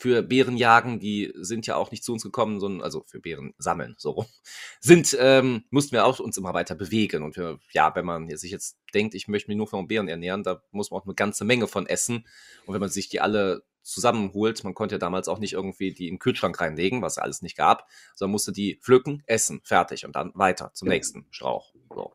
für 0.00 0.22
Bären 0.22 0.56
jagen, 0.56 0.98
die 0.98 1.30
sind 1.36 1.66
ja 1.66 1.76
auch 1.76 1.90
nicht 1.90 2.02
zu 2.02 2.14
uns 2.14 2.22
gekommen, 2.22 2.58
sondern 2.58 2.80
also 2.82 3.04
für 3.06 3.20
Bären 3.20 3.52
sammeln, 3.58 3.96
so 3.98 4.12
rum, 4.12 4.26
sind, 4.80 5.14
ähm, 5.20 5.64
mussten 5.68 5.92
wir 5.92 6.06
auch 6.06 6.20
uns 6.20 6.38
immer 6.38 6.54
weiter 6.54 6.74
bewegen. 6.74 7.22
Und 7.22 7.36
wir, 7.36 7.58
ja, 7.72 7.94
wenn 7.94 8.06
man 8.06 8.34
sich 8.34 8.50
jetzt 8.50 8.78
denkt, 8.94 9.14
ich 9.14 9.28
möchte 9.28 9.50
mich 9.50 9.58
nur 9.58 9.66
von 9.66 9.88
Bären 9.88 10.08
ernähren, 10.08 10.42
da 10.42 10.62
muss 10.70 10.90
man 10.90 11.02
auch 11.02 11.04
eine 11.04 11.14
ganze 11.14 11.44
Menge 11.44 11.66
von 11.66 11.86
essen. 11.86 12.26
Und 12.64 12.72
wenn 12.72 12.80
man 12.80 12.88
sich 12.88 13.10
die 13.10 13.20
alle 13.20 13.62
zusammenholt, 13.82 14.64
man 14.64 14.72
konnte 14.72 14.94
ja 14.94 14.98
damals 14.98 15.28
auch 15.28 15.38
nicht 15.38 15.52
irgendwie 15.52 15.92
die 15.92 16.08
in 16.08 16.14
den 16.14 16.18
Kühlschrank 16.18 16.58
reinlegen, 16.58 17.02
was 17.02 17.18
alles 17.18 17.42
nicht 17.42 17.58
gab, 17.58 17.86
sondern 18.14 18.32
musste 18.32 18.52
die 18.52 18.76
pflücken, 18.76 19.22
essen, 19.26 19.60
fertig 19.64 20.06
und 20.06 20.16
dann 20.16 20.32
weiter 20.34 20.70
zum 20.72 20.88
nächsten 20.88 21.26
Strauch. 21.30 21.74
So. 21.94 22.14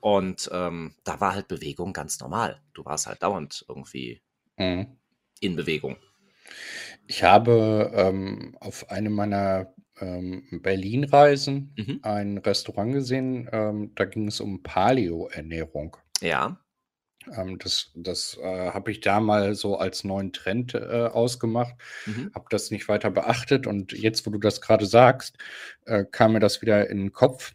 Und 0.00 0.50
ähm, 0.52 0.96
da 1.04 1.20
war 1.20 1.34
halt 1.34 1.46
Bewegung 1.46 1.92
ganz 1.92 2.18
normal. 2.18 2.60
Du 2.74 2.84
warst 2.84 3.06
halt 3.06 3.22
dauernd 3.22 3.64
irgendwie 3.68 4.20
mhm. 4.56 4.98
in 5.38 5.54
Bewegung. 5.54 5.96
Ich 7.06 7.22
habe 7.22 7.92
ähm, 7.94 8.56
auf 8.60 8.90
einem 8.90 9.12
meiner 9.12 9.74
ähm, 10.00 10.44
Berlin-Reisen 10.62 11.74
mhm. 11.76 12.00
ein 12.02 12.38
Restaurant 12.38 12.92
gesehen, 12.92 13.48
ähm, 13.52 13.92
da 13.94 14.04
ging 14.04 14.28
es 14.28 14.40
um 14.40 14.62
Paleo-Ernährung. 14.62 15.96
Ja. 16.20 16.58
Ähm, 17.36 17.58
das 17.58 17.90
das 17.94 18.38
äh, 18.42 18.70
habe 18.70 18.90
ich 18.90 19.00
da 19.00 19.20
mal 19.20 19.54
so 19.54 19.76
als 19.76 20.04
neuen 20.04 20.32
Trend 20.32 20.74
äh, 20.74 21.08
ausgemacht, 21.12 21.74
mhm. 22.06 22.30
habe 22.34 22.46
das 22.50 22.70
nicht 22.70 22.88
weiter 22.88 23.10
beachtet 23.10 23.66
und 23.66 23.92
jetzt, 23.92 24.26
wo 24.26 24.30
du 24.30 24.38
das 24.38 24.60
gerade 24.60 24.86
sagst, 24.86 25.36
äh, 25.86 26.04
kam 26.10 26.32
mir 26.32 26.40
das 26.40 26.62
wieder 26.62 26.88
in 26.88 26.98
den 26.98 27.12
Kopf. 27.12 27.54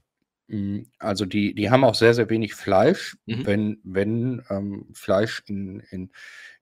Hm, 0.49 0.87
also 0.99 1.25
die, 1.25 1.55
die 1.55 1.71
haben 1.71 1.83
auch 1.83 1.95
sehr, 1.95 2.13
sehr 2.13 2.29
wenig 2.29 2.53
Fleisch, 2.53 3.17
mhm. 3.25 3.45
wenn, 3.45 3.81
wenn 3.83 4.43
ähm, 4.49 4.87
Fleisch 4.93 5.41
in, 5.47 5.79
in, 5.89 6.11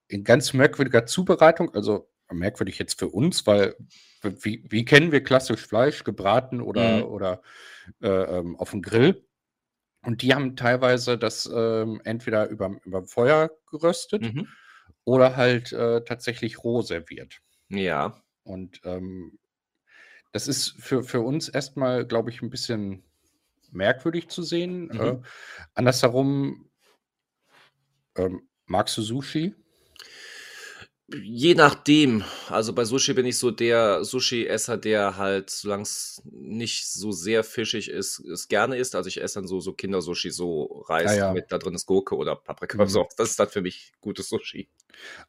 in 0.08 0.24
ganz 0.24 0.54
merkwürdiger 0.54 1.04
Zubereitung, 1.04 1.74
also 1.74 2.08
merkwürdig 2.30 2.78
jetzt 2.78 2.98
für 2.98 3.08
uns, 3.08 3.46
weil 3.46 3.76
wie, 4.22 4.64
wie 4.68 4.84
kennen 4.84 5.12
wir 5.12 5.22
klassisch 5.22 5.66
Fleisch 5.66 6.04
gebraten 6.04 6.60
oder, 6.60 6.98
mhm. 6.98 7.02
oder 7.04 7.42
äh, 8.02 8.08
ähm, 8.08 8.56
auf 8.56 8.70
dem 8.70 8.82
Grill? 8.82 9.24
Und 10.02 10.22
die 10.22 10.34
haben 10.34 10.56
teilweise 10.56 11.16
das 11.16 11.50
ähm, 11.52 12.00
entweder 12.04 12.48
über, 12.48 12.76
über 12.84 13.04
Feuer 13.04 13.50
geröstet 13.70 14.22
mhm. 14.22 14.48
oder 15.04 15.36
halt 15.36 15.72
äh, 15.72 16.04
tatsächlich 16.04 16.62
roh 16.62 16.82
serviert. 16.82 17.40
Ja. 17.68 18.22
Und 18.42 18.80
ähm, 18.84 19.38
das 20.32 20.48
ist 20.48 20.74
für, 20.78 21.02
für 21.04 21.20
uns 21.20 21.48
erstmal, 21.48 22.06
glaube 22.06 22.30
ich, 22.30 22.42
ein 22.42 22.50
bisschen 22.50 23.02
merkwürdig 23.70 24.28
zu 24.28 24.42
sehen. 24.42 24.86
Mhm. 24.86 25.00
Äh, 25.00 25.18
andersherum, 25.74 26.68
ähm, 28.16 28.42
magst 28.66 28.96
du 28.98 29.02
Sushi? 29.02 29.54
Je 31.12 31.54
nachdem. 31.54 32.24
Also 32.48 32.72
bei 32.72 32.84
Sushi 32.86 33.12
bin 33.12 33.26
ich 33.26 33.38
so 33.38 33.50
der 33.50 34.04
Sushi-Esser, 34.04 34.78
der 34.78 35.16
halt, 35.18 35.50
solange 35.50 35.82
es 35.82 36.22
nicht 36.24 36.86
so 36.90 37.12
sehr 37.12 37.44
fischig 37.44 37.90
ist, 37.90 38.20
es 38.20 38.48
gerne 38.48 38.76
isst. 38.78 38.94
Also 38.94 39.08
ich 39.08 39.20
esse 39.20 39.34
dann 39.40 39.46
so, 39.46 39.60
so 39.60 39.74
Kindersushi, 39.74 40.30
so 40.30 40.82
Reis 40.88 41.12
Ja, 41.12 41.12
ja. 41.14 41.34
mit 41.34 41.52
da 41.52 41.58
drin 41.58 41.74
ist 41.74 41.84
Gurke 41.86 42.16
oder 42.16 42.36
Paprika 42.36 42.86
Mhm. 42.86 42.88
so. 42.88 43.06
Das 43.18 43.30
ist 43.30 43.38
dann 43.38 43.48
für 43.50 43.60
mich 43.60 43.92
gutes 44.00 44.28
Sushi. 44.30 44.70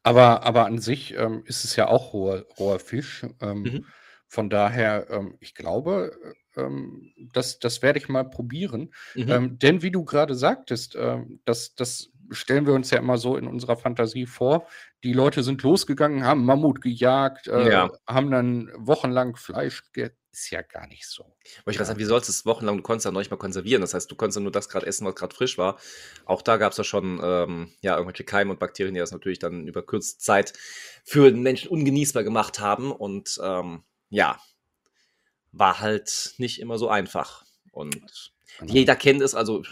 Aber, 0.02 0.42
aber 0.42 0.66
an 0.66 0.78
sich 0.78 1.14
ähm, 1.14 1.42
ist 1.46 1.64
es 1.64 1.76
ja 1.76 1.88
auch 1.88 2.12
roher, 2.12 2.44
roher 2.58 2.78
Fisch. 2.78 3.24
Ähm, 3.40 3.72
Mhm. 3.72 3.92
von 4.28 4.50
daher, 4.50 5.08
ähm, 5.10 5.36
ich 5.40 5.54
glaube, 5.54 6.12
äh, 6.56 6.60
ähm, 6.60 7.12
das, 7.32 7.58
das 7.58 7.82
werde 7.82 7.98
ich 7.98 8.08
mal 8.08 8.24
probieren. 8.28 8.92
Mhm. 9.14 9.28
Ähm, 9.28 9.58
denn 9.58 9.82
wie 9.82 9.90
du 9.90 10.04
gerade 10.04 10.34
sagtest, 10.34 10.96
ähm, 10.96 11.40
das, 11.44 11.74
das 11.74 12.10
stellen 12.30 12.66
wir 12.66 12.74
uns 12.74 12.90
ja 12.90 12.98
immer 12.98 13.18
so 13.18 13.36
in 13.36 13.46
unserer 13.46 13.76
Fantasie 13.76 14.26
vor. 14.26 14.66
Die 15.04 15.12
Leute 15.12 15.42
sind 15.42 15.62
losgegangen, 15.62 16.24
haben 16.24 16.44
Mammut 16.44 16.80
gejagt, 16.80 17.48
äh, 17.48 17.70
Ja. 17.70 17.90
haben 18.06 18.30
dann 18.30 18.70
wochenlang 18.76 19.36
Fleisch 19.36 19.82
gegessen. 19.92 20.16
Ist 20.32 20.50
ja 20.50 20.60
gar 20.60 20.86
nicht 20.86 21.06
so. 21.08 21.22
Wollte 21.24 21.38
ich 21.70 21.76
gerade 21.78 21.86
sagen, 21.86 21.98
wie 21.98 22.04
sollst 22.04 22.28
du 22.28 22.30
es 22.30 22.44
wochenlang, 22.44 22.76
du 22.76 22.82
konntest 22.82 23.06
ja 23.06 23.10
noch 23.10 23.20
nicht 23.20 23.30
mal 23.30 23.38
konservieren. 23.38 23.80
Das 23.80 23.94
heißt, 23.94 24.10
du 24.10 24.16
konntest 24.16 24.36
ja 24.36 24.42
nur 24.42 24.52
das 24.52 24.68
gerade 24.68 24.84
essen, 24.84 25.06
was 25.06 25.14
gerade 25.14 25.34
frisch 25.34 25.56
war. 25.56 25.78
Auch 26.26 26.42
da 26.42 26.58
gab 26.58 26.72
es 26.72 26.78
ja 26.78 26.84
schon 26.84 27.18
ähm, 27.24 27.72
ja, 27.80 27.94
irgendwelche 27.96 28.24
Keime 28.24 28.50
und 28.50 28.58
Bakterien, 28.60 28.92
die 28.92 29.00
das 29.00 29.12
natürlich 29.12 29.38
dann 29.38 29.66
über 29.66 29.82
kürzeste 29.82 30.18
Zeit 30.22 30.52
für 31.04 31.30
den 31.30 31.40
Menschen 31.42 31.70
ungenießbar 31.70 32.22
gemacht 32.22 32.60
haben. 32.60 32.92
Und 32.92 33.40
ähm, 33.42 33.84
ja, 34.10 34.38
war 35.52 35.80
halt 35.80 36.34
nicht 36.36 36.60
immer 36.60 36.76
so 36.76 36.90
einfach. 36.90 37.42
Und 37.72 38.34
Genau. 38.58 38.72
jeder 38.72 38.96
kennt 38.96 39.22
es, 39.22 39.34
also, 39.34 39.62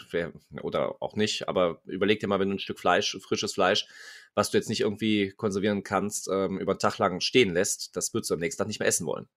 oder 0.62 1.00
auch 1.00 1.16
nicht, 1.16 1.48
aber 1.48 1.80
überleg 1.84 2.20
dir 2.20 2.26
mal, 2.26 2.40
wenn 2.40 2.50
du 2.50 2.56
ein 2.56 2.60
Stück 2.60 2.78
Fleisch, 2.78 3.16
frisches 3.20 3.54
Fleisch, 3.54 3.86
was 4.34 4.50
du 4.50 4.58
jetzt 4.58 4.68
nicht 4.68 4.80
irgendwie 4.80 5.30
konservieren 5.30 5.82
kannst, 5.82 6.28
ähm, 6.30 6.58
über 6.58 6.72
einen 6.72 6.78
Tag 6.80 6.98
lang 6.98 7.20
stehen 7.20 7.54
lässt, 7.54 7.96
das 7.96 8.12
würdest 8.12 8.30
du 8.30 8.34
am 8.34 8.40
nächsten 8.40 8.58
Tag 8.58 8.66
nicht 8.68 8.80
mehr 8.80 8.88
essen 8.88 9.06
wollen. 9.06 9.28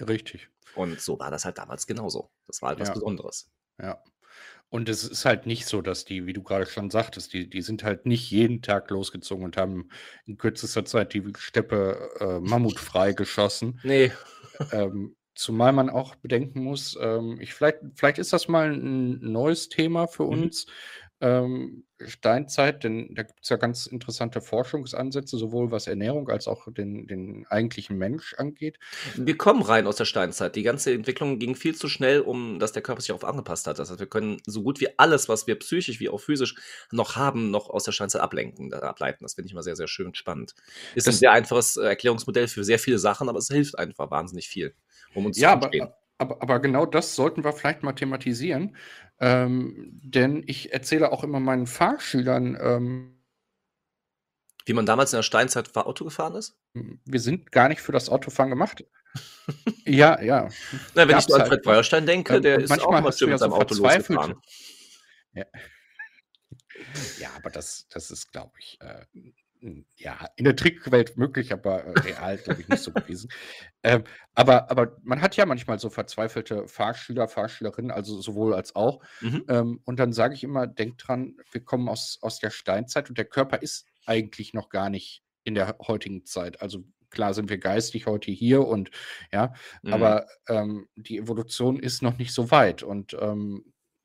Richtig. 0.00 0.48
Und 0.74 1.00
so 1.00 1.18
war 1.18 1.30
das 1.30 1.44
halt 1.44 1.58
damals 1.58 1.86
genauso. 1.86 2.30
Das 2.46 2.60
war 2.62 2.70
halt 2.70 2.80
was 2.80 2.88
Ja. 2.88 2.94
Besonderes. 2.94 3.50
Ja. 3.80 4.02
Und 4.68 4.88
es 4.88 5.04
ist 5.04 5.24
halt 5.24 5.46
nicht 5.46 5.66
so, 5.66 5.82
dass 5.82 6.04
die, 6.04 6.26
wie 6.26 6.32
du 6.32 6.42
gerade 6.42 6.66
schon 6.66 6.90
sagtest, 6.90 7.32
die, 7.32 7.48
die 7.48 7.62
sind 7.62 7.84
halt 7.84 8.06
nicht 8.06 8.30
jeden 8.30 8.60
Tag 8.60 8.90
losgezogen 8.90 9.44
und 9.44 9.56
haben 9.56 9.88
in 10.26 10.36
kürzester 10.36 10.84
Zeit 10.84 11.14
die 11.14 11.22
Steppe 11.38 12.10
äh, 12.18 12.40
Mammut 12.40 12.78
freigeschossen. 12.80 13.80
Nee, 13.84 14.12
Ähm, 14.72 15.16
zumal 15.34 15.72
man 15.72 15.90
auch 15.90 16.14
bedenken 16.16 16.62
muss, 16.64 16.96
ähm, 17.00 17.38
ich, 17.40 17.54
vielleicht, 17.54 17.78
vielleicht 17.94 18.18
ist 18.18 18.32
das 18.32 18.48
mal 18.48 18.72
ein 18.72 19.20
neues 19.20 19.68
Thema 19.68 20.06
für 20.06 20.24
Mhm. 20.24 20.28
uns. 20.44 20.66
Ähm, 21.20 21.84
Steinzeit, 22.04 22.84
denn 22.84 23.14
da 23.14 23.22
gibt 23.22 23.40
es 23.44 23.48
ja 23.48 23.56
ganz 23.56 23.86
interessante 23.86 24.40
Forschungsansätze, 24.42 25.38
sowohl 25.38 25.70
was 25.70 25.86
Ernährung 25.86 26.28
als 26.28 26.48
auch 26.48 26.66
den, 26.72 27.06
den 27.06 27.46
eigentlichen 27.48 27.96
Mensch 27.96 28.34
angeht. 28.36 28.78
wir 29.14 29.38
kommen 29.38 29.62
rein 29.62 29.86
aus 29.86 29.96
der 29.96 30.04
Steinzeit. 30.04 30.56
Die 30.56 30.64
ganze 30.64 30.92
Entwicklung 30.92 31.38
ging 31.38 31.54
viel 31.54 31.74
zu 31.74 31.88
schnell, 31.88 32.20
um 32.20 32.58
dass 32.58 32.72
der 32.72 32.82
Körper 32.82 33.00
sich 33.00 33.08
darauf 33.08 33.24
angepasst 33.24 33.66
hat. 33.66 33.78
Das 33.78 33.90
heißt, 33.90 34.00
wir 34.00 34.08
können 34.08 34.38
so 34.44 34.62
gut 34.62 34.80
wie 34.80 34.98
alles, 34.98 35.28
was 35.28 35.46
wir 35.46 35.58
psychisch 35.58 36.00
wie 36.00 36.08
auch 36.10 36.20
physisch 36.20 36.56
noch 36.90 37.16
haben, 37.16 37.50
noch 37.50 37.70
aus 37.70 37.84
der 37.84 37.92
Steinzeit 37.92 38.20
ablenken, 38.20 38.72
ableiten. 38.74 39.24
Das 39.24 39.34
finde 39.34 39.46
ich 39.46 39.52
immer 39.52 39.62
sehr, 39.62 39.76
sehr 39.76 39.88
schön 39.88 40.06
und 40.06 40.16
spannend. 40.16 40.54
Ist 40.94 41.06
ein 41.08 41.12
Das- 41.12 41.18
sehr 41.20 41.32
einfaches 41.32 41.76
äh, 41.76 41.84
Erklärungsmodell 41.86 42.48
für 42.48 42.64
sehr 42.64 42.78
viele 42.78 42.98
Sachen, 42.98 43.28
aber 43.28 43.38
es 43.38 43.48
hilft 43.48 43.78
einfach 43.78 44.10
wahnsinnig 44.10 44.48
viel, 44.48 44.74
um 45.14 45.26
uns 45.26 45.38
Ja, 45.38 45.50
zu 45.50 45.52
aber, 45.52 45.62
verstehen. 45.62 45.88
aber, 46.18 46.42
aber 46.42 46.60
genau 46.60 46.86
das 46.86 47.14
sollten 47.16 47.44
wir 47.44 47.52
vielleicht 47.52 47.82
mal 47.82 47.92
thematisieren. 47.94 48.76
Ähm, 49.20 49.90
denn 50.02 50.42
ich 50.46 50.72
erzähle 50.72 51.12
auch 51.12 51.24
immer 51.24 51.40
meinen 51.40 51.66
Fahrschülern, 51.66 52.56
ähm, 52.60 53.20
Wie 54.66 54.72
man 54.74 54.86
damals 54.86 55.12
in 55.12 55.18
der 55.18 55.22
Steinzeit 55.22 55.74
Auto 55.76 56.04
gefahren 56.04 56.34
ist? 56.34 56.58
wir 57.04 57.20
sind 57.20 57.52
gar 57.52 57.68
nicht 57.68 57.80
für 57.80 57.92
das 57.92 58.08
Autofahren 58.08 58.50
gemacht. 58.50 58.84
ja, 59.86 60.20
ja. 60.22 60.54
Na, 60.94 61.08
wenn 61.08 61.16
Gab's 61.16 61.26
ich 61.28 61.28
so 61.28 61.34
an 61.34 61.42
halt 61.42 61.48
Fred. 61.48 61.64
Feuerstein 61.64 62.06
denke, 62.06 62.34
Ähm, 62.34 62.42
der 62.42 62.58
ist 62.60 62.80
auch 62.80 62.98
du 63.20 63.26
schön 63.26 63.30
ja 63.30 63.34
mit 63.34 63.40
so 63.40 63.48
seinem 63.48 63.52
Auto 63.52 63.74
verzweifelte. 63.74 64.12
losgefahren. 64.14 64.42
Ja. 65.34 65.44
ja, 67.16 67.30
aber 67.36 67.50
das, 67.50 67.86
das 67.88 68.10
ist, 68.10 68.32
glaube 68.32 68.52
ich, 68.58 68.78
äh, 68.80 69.04
ja, 69.96 70.28
in 70.36 70.44
der 70.44 70.56
Trickwelt 70.56 71.16
möglich, 71.16 71.52
aber 71.52 71.84
äh, 71.84 72.00
real, 72.00 72.36
glaube 72.38 72.60
ich, 72.60 72.68
nicht 72.68 72.82
so 72.82 72.92
gewesen. 72.92 73.30
Ähm, 73.82 74.04
aber, 74.34 74.70
aber 74.70 74.96
man 75.02 75.20
hat 75.22 75.36
ja 75.36 75.46
manchmal 75.46 75.78
so 75.78 75.90
verzweifelte 75.90 76.68
Fahrschüler, 76.68 77.28
Fahrschülerinnen, 77.28 77.90
also 77.90 78.20
sowohl 78.20 78.54
als 78.54 78.74
auch. 78.76 79.02
Mhm. 79.20 79.44
Ähm, 79.48 79.80
und 79.84 79.98
dann 79.98 80.12
sage 80.12 80.34
ich 80.34 80.44
immer, 80.44 80.66
denkt 80.66 81.06
dran, 81.06 81.36
wir 81.50 81.62
kommen 81.62 81.88
aus, 81.88 82.18
aus 82.20 82.38
der 82.38 82.50
Steinzeit 82.50 83.08
und 83.08 83.18
der 83.18 83.24
Körper 83.24 83.62
ist 83.62 83.86
eigentlich 84.06 84.52
noch 84.54 84.68
gar 84.68 84.90
nicht 84.90 85.22
in 85.44 85.54
der 85.54 85.76
heutigen 85.86 86.24
Zeit. 86.24 86.60
Also 86.60 86.84
klar 87.10 87.32
sind 87.32 87.48
wir 87.48 87.58
geistig 87.58 88.06
heute 88.06 88.30
hier 88.32 88.66
und 88.66 88.90
ja, 89.32 89.52
Mhm. 89.82 89.92
aber 89.92 90.26
ähm, 90.48 90.88
die 90.96 91.18
Evolution 91.18 91.78
ist 91.78 92.02
noch 92.02 92.18
nicht 92.18 92.32
so 92.34 92.50
weit. 92.50 92.82
Und 92.82 93.16
ähm, 93.20 93.64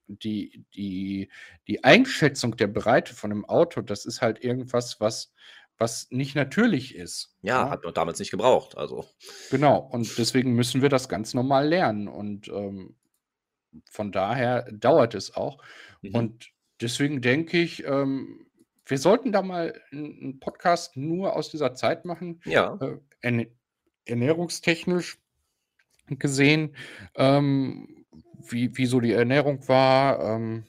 die, 0.10 0.66
die, 0.76 1.30
die 1.68 1.84
Einschätzung 1.84 2.58
der 2.58 2.68
Breite 2.68 3.14
von 3.14 3.32
einem 3.32 3.46
Auto, 3.46 3.82
das 3.82 4.06
ist 4.06 4.22
halt 4.22 4.44
irgendwas, 4.44 5.00
was, 5.00 5.34
was 5.78 6.08
nicht 6.10 6.36
natürlich 6.36 6.96
ist. 6.96 7.36
Ja, 7.42 7.70
hat 7.70 7.84
man 7.84 7.94
damals 7.94 8.20
nicht 8.20 8.32
gebraucht. 8.32 8.78
Also, 8.78 9.06
Genau, 9.50 9.78
und 9.80 10.18
deswegen 10.18 10.54
müssen 10.54 10.82
wir 10.82 10.90
das 10.90 11.08
ganz 11.08 11.34
normal 11.34 11.68
lernen. 11.68 12.08
Und 12.08 12.48
ähm, 12.50 12.96
von 13.90 14.12
daher 14.12 14.70
dauert 14.72 15.14
es 15.16 15.36
auch. 15.36 15.64
mhm. 16.02 16.16
Und 16.16 16.50
deswegen 16.82 17.22
denke 17.22 17.60
ich, 17.60 17.86
ähm, 17.86 18.46
wir 18.86 18.98
sollten 18.98 19.32
da 19.32 19.42
mal 19.42 19.80
einen 19.92 20.40
Podcast 20.40 20.98
nur 20.98 21.36
aus 21.36 21.52
dieser 21.52 21.76
Zeit 21.76 22.06
machen, 22.06 22.42
ja. 22.46 22.78
äh, 23.22 23.46
ernährungstechnisch 24.06 25.20
gesehen, 26.08 26.76
ähm, 27.16 27.99
wie, 28.50 28.76
wie 28.78 28.86
so 28.86 29.00
die 29.00 29.14
Ernährung 29.14 29.68
war, 29.68 30.20
ähm, 30.20 30.66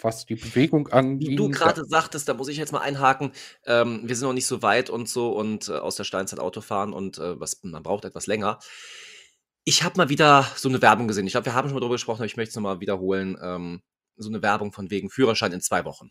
was 0.00 0.24
die 0.24 0.36
Bewegung 0.36 0.88
Wie 0.88 0.92
anging. 0.92 1.36
du 1.36 1.50
gerade 1.50 1.84
sagtest, 1.84 2.28
da 2.28 2.34
muss 2.34 2.48
ich 2.48 2.56
jetzt 2.56 2.72
mal 2.72 2.80
einhaken, 2.80 3.32
ähm, 3.66 4.02
wir 4.04 4.16
sind 4.16 4.26
noch 4.26 4.32
nicht 4.34 4.46
so 4.46 4.62
weit 4.62 4.88
und 4.90 5.08
so 5.08 5.32
und 5.32 5.68
äh, 5.68 5.72
aus 5.72 5.96
der 5.96 6.04
Steinzeit 6.04 6.40
Auto 6.40 6.60
fahren 6.62 6.92
und 6.92 7.18
äh, 7.18 7.38
was, 7.38 7.60
man 7.62 7.82
braucht 7.82 8.04
etwas 8.04 8.26
länger. 8.26 8.58
Ich 9.64 9.82
habe 9.82 9.98
mal 9.98 10.08
wieder 10.08 10.46
so 10.56 10.68
eine 10.68 10.80
Werbung 10.80 11.06
gesehen. 11.06 11.26
Ich 11.26 11.32
glaube, 11.32 11.46
wir 11.46 11.54
haben 11.54 11.68
schon 11.68 11.74
mal 11.74 11.80
darüber 11.80 11.96
gesprochen, 11.96 12.20
aber 12.20 12.26
ich 12.26 12.36
möchte 12.36 12.50
es 12.50 12.56
nochmal 12.56 12.80
wiederholen. 12.80 13.36
Ähm, 13.42 13.82
so 14.16 14.28
eine 14.28 14.42
Werbung 14.42 14.72
von 14.72 14.90
wegen 14.90 15.10
Führerschein 15.10 15.52
in 15.52 15.60
zwei 15.60 15.84
Wochen. 15.84 16.10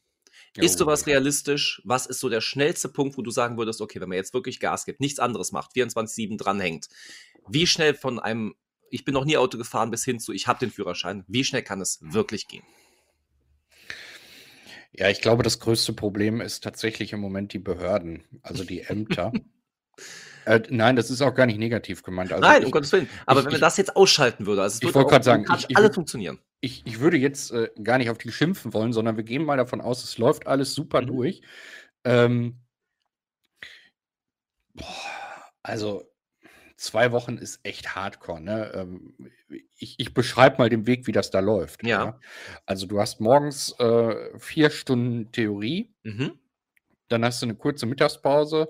Ist 0.58 0.76
Oh, 0.76 0.80
sowas 0.80 1.02
ja. 1.02 1.14
realistisch? 1.14 1.82
Was 1.84 2.06
ist 2.06 2.20
so 2.20 2.30
der 2.30 2.42
schnellste 2.42 2.90
Punkt, 2.90 3.18
wo 3.18 3.22
du 3.22 3.32
sagen 3.32 3.58
würdest, 3.58 3.82
okay, 3.82 4.00
wenn 4.02 4.10
man 4.10 4.18
jetzt 4.18 4.34
wirklich 4.34 4.60
Gas 4.60 4.86
gibt, 4.86 5.00
nichts 5.00 5.20
anderes 5.20 5.52
macht, 5.52 5.74
24/7 5.76 6.38
dranhängt, 6.38 6.88
wie 7.48 7.68
schnell 7.68 7.94
von 7.96 8.20
einem 8.20 8.56
ich 8.92 9.06
bin 9.06 9.14
noch 9.14 9.26
nie 9.26 9.38
Auto 9.38 9.58
gefahren 9.58 9.92
bis 9.92 10.04
hin 10.06 10.20
zu 10.20 10.32
ich 10.34 10.48
habe 10.48 10.60
den 10.60 10.72
Führerschein, 10.72 11.24
wie 11.28 11.44
schnell 11.44 11.64
kann 11.64 11.82
es 11.82 12.00
wirklich 12.02 12.48
gehen? 12.48 12.64
Ja, 14.92 15.10
ich 15.10 15.22
glaube, 15.22 15.44
das 15.44 15.60
größte 15.60 15.94
Problem 15.94 16.42
ist 16.42 16.64
tatsächlich 16.64 17.14
im 17.14 17.20
Moment 17.20 17.54
die 17.54 17.60
Behörden, 17.60 18.24
also 18.42 18.64
die 18.64 18.82
Ämter. 18.82 19.32
Äh, 20.46 20.62
nein, 20.70 20.96
das 20.96 21.12
ist 21.12 21.22
auch 21.22 21.36
gar 21.36 21.46
nicht 21.46 21.60
negativ 21.60 22.02
gemeint. 22.02 22.32
Also 22.32 22.48
Nein, 22.48 22.62
ich, 22.62 22.66
um 22.68 22.72
Gottes 22.72 22.92
Willen. 22.94 23.10
Aber 23.26 23.42
ich- 23.42 23.46
wenn 23.46 23.54
ich- 23.56 23.60
das 23.60 23.76
jetzt 23.78 23.96
ausschalten 23.96 24.46
würde, 24.48 24.62
also 24.64 24.76
es 24.76 24.80
ich 24.80 24.84
würde 24.86 24.96
wollte 24.96 25.06
auch 25.08 25.12
gerade 25.12 25.26
sagen, 25.26 25.44
demokratisch 25.44 25.66
ich- 25.70 25.78
alles 25.78 25.94
funktionieren. 25.94 26.40
ich, 26.62 26.82
ich 26.88 27.00
würde 27.02 27.18
jetzt 27.18 27.52
äh, 27.52 27.70
gar 27.84 27.98
nicht 27.98 28.10
auf 28.10 28.18
die 28.18 28.32
schimpfen 28.32 28.74
wollen, 28.74 28.94
sondern 28.94 29.18
wir 29.18 29.26
gehen 29.26 29.44
mal 29.44 29.58
davon 29.58 29.82
aus, 29.82 30.04
es 30.04 30.18
läuft 30.18 30.48
alles 30.48 30.74
super 30.74 31.02
Mhm. 31.02 31.08
durch. 31.08 31.42
Ähm, 32.06 32.62
boah, 34.74 34.86
also 35.62 36.10
zwei 36.80 37.12
Wochen 37.12 37.38
ist 37.38 37.60
echt 37.64 37.96
hardcore. 37.96 38.42
Ne? 38.42 38.72
Ähm, 38.74 39.14
ich 39.78 39.96
ich 40.00 40.14
beschreibe 40.14 40.58
mal 40.58 40.70
den 40.70 40.88
Weg, 40.88 41.08
wie 41.08 41.12
das 41.12 41.30
da 41.32 41.40
läuft. 41.40 41.84
Ja. 41.86 42.20
Also 42.66 42.88
du 42.88 43.00
hast 43.00 43.20
morgens 43.22 43.78
äh, 43.80 44.38
vier 44.40 44.70
Stunden 44.70 45.32
Theorie, 45.32 45.94
Mhm. 46.04 46.40
dann 47.10 47.26
hast 47.26 47.42
du 47.42 47.48
eine 47.48 47.56
kurze 47.56 47.86
Mittagspause, 47.88 48.70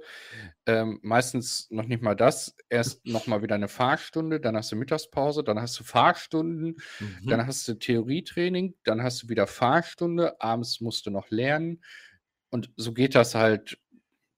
ähm, 0.66 1.00
meistens 1.04 1.68
noch 1.72 1.86
nicht 1.86 2.02
mal 2.02 2.16
das, 2.16 2.56
erst 2.70 3.06
noch 3.06 3.28
mal 3.28 3.42
wieder 3.42 3.56
eine 3.56 3.68
Fahrstunde, 3.68 4.40
dann 4.40 4.56
hast 4.56 4.72
du 4.72 4.76
Mittagspause, 4.78 5.44
dann 5.44 5.60
hast 5.60 5.80
du 5.80 5.84
Fahrstunden, 5.84 6.78
Mhm. 7.00 7.28
dann 7.30 7.46
hast 7.48 7.68
du 7.68 7.74
Theorietraining, 7.76 8.76
dann 8.86 9.04
hast 9.04 9.24
du 9.24 9.30
wieder 9.30 9.48
Fahrstunde, 9.48 10.40
abends 10.42 10.80
musst 10.82 11.06
du 11.06 11.12
noch 11.12 11.30
lernen 11.32 11.84
und 12.50 12.72
so 12.78 12.94
geht 12.94 13.16
das 13.16 13.36
halt 13.36 13.80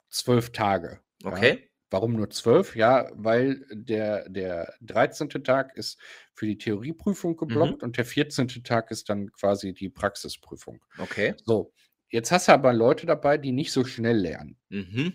zwölf 0.10 0.52
Tage. 0.52 1.02
ja. 1.24 1.56
Warum 1.92 2.14
nur 2.14 2.30
zwölf? 2.30 2.76
Ja, 2.76 3.10
weil 3.14 3.66
der, 3.72 4.28
der 4.30 4.74
13. 4.82 5.30
Tag 5.44 5.76
ist 5.78 6.00
für 6.34 6.48
die 6.48 6.58
Theorieprüfung 6.58 7.36
geblockt 7.36 7.84
und 7.84 7.98
der 7.98 8.06
14. 8.06 8.48
Tag 8.64 8.90
ist 8.92 9.10
dann 9.10 9.32
quasi 9.34 9.74
die 9.74 9.90
Praxisprüfung. 9.90 10.82
Okay. 10.98 11.36
So, 11.46 11.74
jetzt 12.10 12.32
hast 12.32 12.48
du 12.48 12.54
aber 12.54 12.72
Leute 12.74 13.06
dabei, 13.06 13.38
die 13.38 13.52
nicht 13.52 13.72
so 13.74 13.84
schnell 13.84 14.18
lernen, 14.18 14.58
Mhm. 14.70 15.14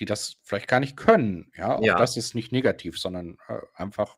die 0.00 0.04
das 0.04 0.36
vielleicht 0.42 0.66
gar 0.68 0.80
nicht 0.80 0.96
können. 0.96 1.50
Ja, 1.56 1.76
auch 1.76 1.84
Ja. 1.84 1.96
das 1.96 2.16
ist 2.16 2.34
nicht 2.34 2.50
negativ, 2.52 2.98
sondern 2.98 3.38
äh, 3.48 3.58
einfach 3.74 4.16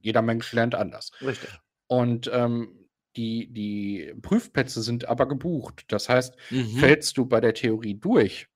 jeder 0.00 0.22
Mensch 0.22 0.50
lernt 0.54 0.74
anders. 0.74 1.12
Richtig. 1.20 1.50
Und 1.86 2.30
ähm, 2.32 2.88
die, 3.16 3.52
die 3.52 4.12
Prüfplätze 4.22 4.82
sind 4.82 5.04
aber 5.08 5.28
gebucht. 5.28 5.84
Das 5.88 6.08
heißt, 6.08 6.34
Mhm. 6.50 6.78
fällst 6.78 7.16
du 7.18 7.26
bei 7.26 7.40
der 7.40 7.54
Theorie 7.54 7.94
durch 7.94 8.48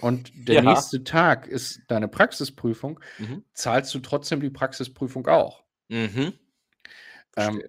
und 0.00 0.32
der 0.48 0.56
Ja. 0.56 0.62
nächste 0.62 1.04
Tag 1.04 1.46
ist 1.46 1.80
deine 1.88 2.08
Praxisprüfung, 2.08 3.00
Mhm. 3.18 3.44
zahlst 3.54 3.94
du 3.94 4.00
trotzdem 4.00 4.40
die 4.40 4.50
Praxisprüfung 4.50 5.26
auch. 5.28 5.64
Mhm. 5.90 6.32
Ähm, 7.36 7.62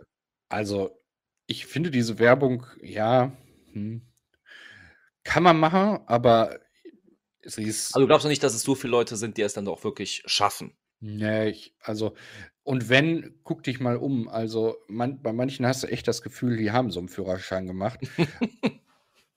also, 0.49 1.01
ich 1.47 1.65
finde 1.65 1.91
diese 1.91 2.19
Werbung, 2.19 2.65
ja, 2.81 3.35
hm, 3.73 4.01
kann 5.23 5.43
man 5.43 5.57
machen, 5.59 5.99
aber 6.05 6.59
sie 7.43 7.63
ist. 7.63 7.93
Also 7.95 8.01
du 8.01 8.07
glaubst 8.07 8.25
doch 8.25 8.29
nicht, 8.29 8.43
dass 8.43 8.53
es 8.55 8.63
so 8.63 8.75
viele 8.75 8.91
Leute 8.91 9.15
sind, 9.17 9.37
die 9.37 9.41
es 9.41 9.53
dann 9.53 9.67
auch 9.67 9.83
wirklich 9.83 10.23
schaffen. 10.25 10.77
Nee, 10.99 11.49
ich, 11.49 11.75
also, 11.81 12.15
und 12.63 12.87
wenn, 12.89 13.39
guck 13.43 13.63
dich 13.63 13.79
mal 13.81 13.97
um. 13.97 14.29
Also, 14.29 14.77
man, 14.87 15.21
bei 15.21 15.33
manchen 15.33 15.65
hast 15.65 15.83
du 15.83 15.87
echt 15.87 16.07
das 16.07 16.21
Gefühl, 16.21 16.55
die 16.57 16.71
haben 16.71 16.91
so 16.91 16.99
einen 16.99 17.09
Führerschein 17.09 17.67
gemacht. 17.67 17.99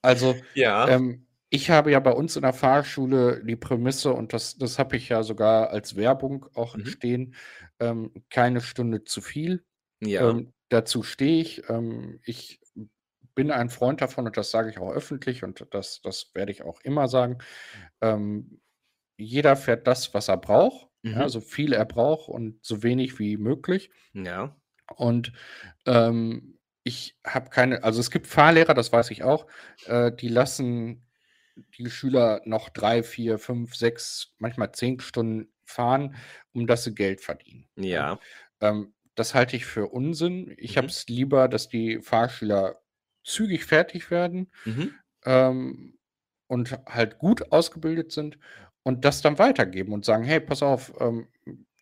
Also, 0.03 0.41
Ja. 0.55 0.87
ähm, 0.87 1.26
ich 1.51 1.71
habe 1.71 1.91
ja 1.93 2.01
bei 2.01 2.13
uns 2.13 2.37
in 2.37 2.43
der 2.43 2.53
Fahrschule 2.53 3.45
die 3.45 3.57
Prämisse, 3.57 4.13
und 4.13 4.33
das, 4.33 4.57
das 4.59 4.79
habe 4.79 4.97
ich 4.97 5.09
ja 5.09 5.23
sogar 5.23 5.71
als 5.71 5.97
Werbung 5.97 6.47
auch 6.55 6.77
Mhm. 6.77 6.87
stehen, 6.87 7.35
ähm, 7.81 8.13
keine 8.31 8.61
Stunde 8.61 9.05
zu 9.05 9.21
viel. 9.21 9.65
ja. 10.01 10.31
Ähm, 10.31 10.53
dazu 10.71 11.03
stehe 11.03 11.41
ich. 11.43 11.69
Ähm, 11.71 12.21
ich 12.25 12.61
bin 13.35 13.51
ein 13.51 13.71
Freund 13.71 14.01
davon, 14.01 14.27
und 14.27 14.37
das 14.37 14.51
sage 14.51 14.71
ich 14.71 14.79
auch 14.79 14.93
öffentlich, 14.93 15.45
und 15.45 15.67
das, 15.73 16.01
das 16.03 16.31
werde 16.35 16.53
ich 16.53 16.63
auch 16.63 16.81
immer 16.83 17.09
sagen. 17.09 17.39
Ähm, 18.03 18.61
jeder 19.19 19.57
fährt 19.57 19.87
das, 19.87 20.15
was 20.15 20.29
er 20.29 20.39
braucht, 20.39 20.89
ja, 21.13 21.25
Mhm. 21.25 21.29
so 21.29 21.41
viel 21.41 21.73
er 21.75 21.85
braucht 21.87 22.29
und 22.29 22.65
so 22.65 22.83
wenig 22.83 23.19
wie 23.21 23.37
möglich. 23.39 23.91
ja. 24.15 24.57
Und 24.97 25.33
ähm, 25.87 26.59
ich 26.85 27.19
habe 27.27 27.51
keine, 27.51 27.83
also 27.83 28.01
es 28.01 28.11
gibt 28.11 28.27
Fahrlehrer, 28.29 28.75
das 28.75 28.93
weiß 28.93 29.11
ich 29.11 29.25
auch, 29.25 29.47
äh, 29.87 30.13
die 30.13 30.29
lassen 30.29 31.06
die 31.79 31.91
Schüler 31.91 32.43
noch 32.45 32.69
drei, 32.71 33.03
vier, 33.03 33.39
fünf, 33.39 33.75
sechs, 33.77 34.35
manchmal 34.39 34.73
zehn 34.73 35.01
Stunden 35.01 35.53
fahren, 35.65 36.17
um 36.53 36.67
dass 36.67 36.85
sie 36.85 36.95
Geld 36.95 37.21
verdienen. 37.21 37.69
Ja. 37.77 38.21
Ähm, 38.61 38.95
das 39.15 39.35
halte 39.35 39.57
ich 39.57 39.67
für 39.67 39.89
Unsinn. 39.89 40.55
Ich 40.59 40.77
Mhm. 40.77 40.79
habe 40.79 40.89
es 40.89 41.07
lieber, 41.09 41.49
dass 41.49 41.69
die 41.69 42.01
Fahrschüler 42.03 42.81
zügig 43.25 43.65
fertig 43.65 44.11
werden 44.11 44.53
Mhm. 44.67 44.97
ähm, 45.25 45.99
und 46.49 46.73
halt 46.87 47.19
gut 47.19 47.53
ausgebildet 47.53 48.13
sind 48.13 48.39
und 48.85 49.05
das 49.05 49.23
dann 49.23 49.39
weitergeben 49.39 49.93
und 49.93 50.05
sagen, 50.05 50.25
hey, 50.25 50.41
pass 50.41 50.63
auf, 50.63 50.93
ähm, 51.01 51.29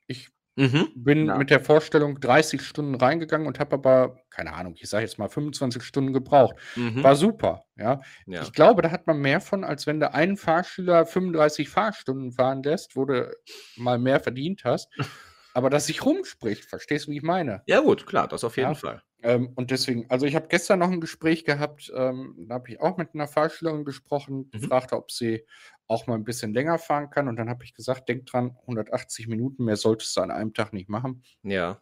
ich 0.06 0.30
Mhm. 0.56 0.88
bin 0.94 1.26
Ja. 1.26 1.36
mit 1.36 1.50
der 1.50 1.60
Vorstellung 1.60 2.20
30 2.20 2.62
Stunden 2.62 2.94
reingegangen 2.94 3.46
und 3.48 3.58
habe 3.58 3.74
aber, 3.74 4.16
keine 4.30 4.52
Ahnung, 4.52 4.74
ich 4.78 4.88
sage 4.88 5.04
jetzt 5.04 5.18
mal 5.18 5.28
25 5.28 5.82
Stunden 5.82 6.12
gebraucht. 6.12 6.54
Mhm. 6.76 7.02
War 7.02 7.16
super, 7.16 7.64
ja. 7.76 8.00
Ja. 8.26 8.42
Ich 8.42 8.52
glaube, 8.52 8.82
da 8.82 8.90
hat 8.92 9.06
man 9.06 9.18
mehr 9.20 9.40
von, 9.40 9.64
als 9.64 9.86
wenn 9.86 9.98
du 10.00 10.12
einen 10.14 10.36
Fahrschüler 10.36 11.06
35 11.06 11.68
Fahrstunden 11.68 12.32
fahren 12.32 12.62
lässt, 12.62 12.94
wo 12.96 13.04
du 13.04 13.32
mal 13.76 13.98
mehr 13.98 14.20
verdient 14.20 14.64
hast, 14.64 14.88
aber 15.54 15.70
das 15.70 15.86
sich 15.86 16.04
rumspricht. 16.04 16.64
Verstehst 16.66 17.06
du, 17.08 17.10
wie 17.12 17.16
ich 17.16 17.22
meine? 17.22 17.62
ja, 17.66 17.80
gut, 17.80 18.06
klar, 18.06 18.28
das 18.28 18.44
auf 18.44 18.56
jeden 18.56 18.70
Ja. 18.70 18.74
Fall. 18.74 19.02
Ähm, 19.24 19.52
und 19.56 19.70
deswegen, 19.70 20.08
also 20.10 20.26
ich 20.26 20.34
habe 20.36 20.48
gestern 20.48 20.78
noch 20.80 20.90
ein 20.90 21.00
Gespräch 21.00 21.44
gehabt, 21.44 21.90
ähm, 21.96 22.34
da 22.48 22.54
habe 22.56 22.68
ich 22.70 22.80
auch 22.80 22.96
mit 22.98 23.14
einer 23.14 23.26
Fahrschülerin 23.26 23.84
gesprochen, 23.84 24.50
Mhm. 24.54 24.60
fragte, 24.68 24.96
ob 24.96 25.10
sie 25.10 25.44
auch 25.88 26.06
mal 26.06 26.14
ein 26.14 26.24
bisschen 26.24 26.54
länger 26.54 26.78
fahren 26.78 27.10
kann. 27.10 27.28
Und 27.28 27.36
dann 27.36 27.48
habe 27.48 27.64
ich 27.64 27.74
gesagt, 27.74 28.08
denk 28.08 28.26
dran, 28.26 28.56
180 28.66 29.26
Minuten 29.26 29.64
mehr 29.64 29.76
solltest 29.76 30.16
du 30.16 30.20
an 30.20 30.30
einem 30.30 30.52
Tag 30.54 30.72
nicht 30.72 30.88
machen. 30.88 31.22
Ja. 31.42 31.80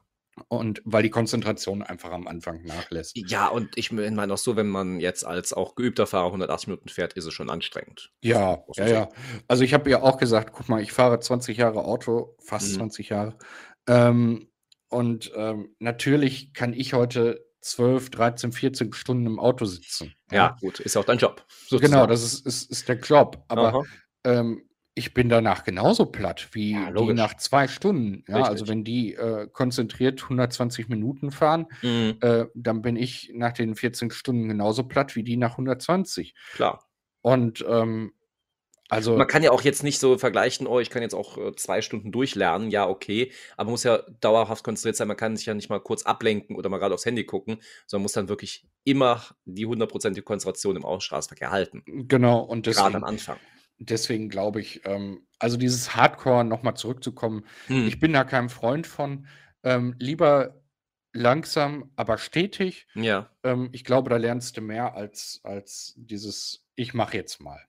Und 0.49 0.81
weil 0.87 1.03
die 1.03 1.11
Konzentration 1.11 1.83
einfach 1.83 2.11
am 2.11 2.27
Anfang 2.27 2.63
nachlässt. 2.65 3.15
Ja, 3.17 3.49
und 3.49 3.77
ich 3.77 3.93
meine 3.93 4.33
auch 4.33 4.39
so, 4.39 4.57
wenn 4.57 4.69
man 4.69 4.99
jetzt 4.99 5.27
als 5.27 5.53
auch 5.53 5.75
geübter 5.75 6.07
Fahrer 6.07 6.33
180 6.33 6.69
Minuten 6.69 6.89
fährt, 6.89 7.13
ist 7.13 7.27
es 7.27 7.35
schon 7.35 7.51
anstrengend. 7.51 8.11
Ja, 8.23 8.65
ja, 8.77 8.87
ja. 8.87 9.09
Also 9.47 9.63
ich 9.63 9.75
habe 9.75 9.91
ihr 9.91 10.03
auch 10.03 10.17
gesagt, 10.17 10.53
guck 10.53 10.71
mal, 10.71 10.81
ich 10.81 10.93
fahre 10.93 11.21
20 11.21 11.59
Jahre 11.59 11.85
Auto, 11.85 12.35
fast 12.43 12.71
Mhm. 12.73 12.77
20 12.77 13.11
Jahre. 13.11 13.37
Ähm, 13.87 14.49
und 14.93 15.33
ähm, 15.35 15.75
natürlich 15.79 16.53
kann 16.53 16.75
ich 16.75 16.93
heute 16.93 17.45
12, 17.63 18.11
13, 18.11 18.53
14 18.53 18.93
Stunden 18.93 19.27
im 19.27 19.39
Auto 19.39 19.65
sitzen. 19.65 20.15
Ja, 20.31 20.57
gut, 20.61 20.81
ist 20.81 20.95
ja 20.95 21.01
auch 21.01 21.05
dein 21.07 21.19
Job. 21.19 21.47
Genau, 21.71 21.79
sozusagen. 21.81 22.09
das 22.11 22.23
ist, 22.25 22.47
ist, 22.47 22.71
ist 22.71 22.89
der 22.89 22.99
Job. 22.99 23.43
Aber 23.49 23.85
ähm, 24.25 24.69
ich 24.95 25.15
bin 25.15 25.31
danach 25.31 25.65
genauso 25.65 26.07
platt 26.07 26.49
wie 26.53 26.73
Ja, 26.73 26.91
die 26.91 27.15
nach 27.15 27.37
zwei 27.39 27.69
Stunden. 27.69 28.25
Ja, 28.29 28.43
also 28.43 28.69
wenn 28.69 28.85
die 28.85 29.15
äh, 29.15 29.49
konzentriert 29.51 30.23
120 30.23 30.89
Minuten 30.89 31.31
fahren, 31.31 31.67
Mhm, 31.81 32.19
äh, 32.21 32.45
dann 32.55 32.83
bin 32.83 32.97
ich 32.97 33.31
nach 33.35 33.53
den 33.53 33.75
14 33.75 34.11
Stunden 34.11 34.49
genauso 34.49 34.85
platt 34.85 35.17
wie 35.17 35.23
die 35.23 35.39
nach 35.39 35.53
120. 35.53 36.35
klar. 36.53 36.85
Und 37.23 37.65
ähm, 37.67 38.13
also 38.93 39.17
Man 39.17 39.27
kann 39.27 39.43
ja 39.43 39.51
auch 39.51 39.63
jetzt 39.63 39.83
nicht 39.83 39.99
so 39.99 40.19
vergleichen, 40.19 40.67
oh, 40.67 40.79
ich 40.81 40.91
kann 40.91 41.03
jetzt 41.03 41.15
auch 41.15 41.39
äh, 41.39 41.57
zwei 41.57 41.83
Stunden 41.83 42.13
durchlernen, 42.13 42.71
ja, 42.71 42.89
okay, 42.89 43.33
aber 43.57 43.65
man 43.67 43.73
muss 43.73 43.85
ja 43.85 43.99
dauerhaft 44.21 44.63
konzentriert 44.65 44.97
sein, 44.97 45.09
man 45.09 45.17
kann 45.17 45.37
sich 45.37 45.47
ja 45.47 45.55
nicht 45.55 45.71
mal 45.71 45.81
kurz 45.81 46.03
ablenken 46.05 46.57
oder 46.57 46.69
mal 46.69 46.79
gerade 46.79 46.95
aufs 46.95 47.07
Handy 47.07 47.25
gucken, 47.25 47.61
sondern 47.87 48.03
muss 48.03 48.13
dann 48.13 48.29
wirklich 48.29 48.67
immer 48.85 49.23
die 49.45 49.67
hundertprozentige 49.67 50.25
Konzentration 50.25 50.77
im 50.77 50.85
Straßenverkehr 51.01 51.51
halten, 51.51 51.83
genau, 52.09 52.41
und 52.41 52.65
gerade 52.67 52.81
am 52.87 52.93
deswegen, 52.93 53.05
Anfang. 53.05 53.37
deswegen 53.79 54.29
glaube 54.29 54.61
ich, 54.61 54.83
ähm, 54.85 55.27
also 55.39 55.57
dieses 55.57 55.97
Hardcore 55.97 56.45
nochmal 56.45 56.75
zurückzukommen, 56.77 57.47
Hm. 57.67 57.87
ich 57.89 57.99
bin 57.99 58.13
da 58.13 58.25
kein 58.25 58.49
Freund 58.49 58.87
von. 58.87 59.27
Ähm, 59.65 59.95
lieber 59.99 60.61
langsam, 61.13 61.91
aber 61.97 62.19
stetig. 62.19 62.87
Ja, 62.95 63.31
Ähm, 63.45 63.69
ich 63.73 63.85
glaube, 63.85 64.11
da 64.11 64.17
lernst 64.17 64.57
du 64.57 64.61
mehr 64.61 64.95
als, 64.95 65.41
als 65.45 65.95
dieses 65.97 66.65
Ich 66.75 66.95
mache 66.95 67.17
jetzt 67.17 67.41
mal. 67.41 67.61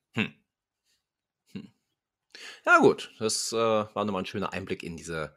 Ja, 2.66 2.80
gut, 2.80 3.14
das 3.20 3.52
äh, 3.52 3.56
war 3.58 4.06
nochmal 4.06 4.24
ein 4.24 4.26
schöner 4.26 4.54
Einblick 4.54 4.84
in 4.84 4.98
diese 4.98 5.36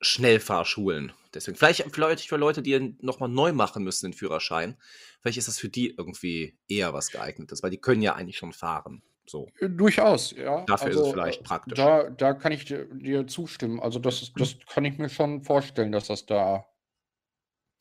Schnellfahrschulen. 0.00 1.12
Deswegen, 1.34 1.56
vielleicht, 1.56 1.84
vielleicht 1.92 2.28
für 2.28 2.36
Leute, 2.36 2.62
die 2.62 2.96
nochmal 3.00 3.28
neu 3.28 3.52
machen 3.52 3.84
müssen 3.84 4.06
den 4.06 4.12
Führerschein, 4.12 4.76
vielleicht 5.20 5.38
ist 5.38 5.48
das 5.48 5.58
für 5.58 5.68
die 5.68 5.94
irgendwie 5.96 6.58
eher 6.68 6.92
was 6.92 7.10
geeignetes, 7.10 7.62
weil 7.62 7.70
die 7.70 7.80
können 7.80 8.02
ja 8.02 8.14
eigentlich 8.14 8.38
schon 8.38 8.52
fahren. 8.52 9.02
So. 9.26 9.48
Äh, 9.60 9.68
Durchaus, 9.68 10.32
ja. 10.32 10.64
Dafür 10.64 10.88
ist 10.90 10.96
es 10.96 11.00
Also, 11.02 11.12
vielleicht 11.12 11.42
praktisch. 11.44 11.78
Da, 11.78 12.08
da 12.10 12.32
kann 12.34 12.52
ich 12.52 12.64
dir, 12.64 12.86
dir 12.86 13.26
zustimmen. 13.26 13.80
Also 13.80 13.98
das, 13.98 14.22
ist- 14.22 14.32
das 14.40 14.56
kann 14.66 14.84
ich 14.84 14.98
mir 14.98 15.08
schon 15.08 15.42
vorstellen, 15.42 15.92
dass 15.92 16.06
das 16.08 16.26
da 16.26 16.64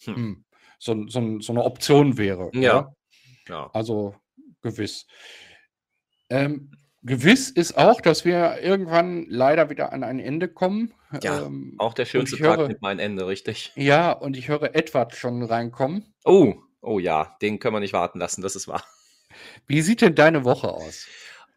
Hm. 0.04 0.16
hm, 0.16 0.46
so, 0.80 1.08
so, 1.08 1.40
so 1.40 1.54
eine 1.54 1.64
Option 1.64 2.18
wäre. 2.18 2.52
Ja. 2.54 2.94
Ja. 3.48 3.70
Also 3.74 4.16
gewiss. 4.62 5.08
Ähm, 6.30 6.72
gewiss 7.08 7.50
ist 7.50 7.78
auch, 7.78 8.02
dass 8.02 8.26
wir 8.26 8.60
irgendwann 8.62 9.26
leider 9.30 9.70
wieder 9.70 9.92
an 9.94 10.04
ein 10.04 10.20
Ende 10.20 10.48
kommen. 10.48 10.94
Ja, 11.24 11.46
Ähm, 11.46 11.76
auch 11.78 11.94
der 11.94 12.06
schönste 12.06 12.38
Tag 12.38 12.58
höre, 12.58 12.68
nimmt 12.68 12.82
mal 12.82 12.90
ein 12.90 13.00
Ende, 13.00 13.26
richtig? 13.28 13.72
ja, 13.76 14.12
und 14.12 14.38
ich 14.38 14.48
höre 14.50 14.76
Edward 14.76 15.16
schon 15.16 15.42
reinkommen. 15.44 16.14
Oh, 16.26 16.56
oh 16.82 17.00
ja, 17.00 17.36
den 17.42 17.60
können 17.60 17.76
wir 17.76 17.80
nicht 17.80 17.94
warten 17.94 18.20
lassen, 18.20 18.42
das 18.42 18.56
ist 18.56 18.68
wahr. 18.68 18.84
Wie 19.68 19.82
sieht 19.82 20.02
denn 20.02 20.16
deine 20.16 20.44
Woche 20.44 20.70
aus? 20.70 21.08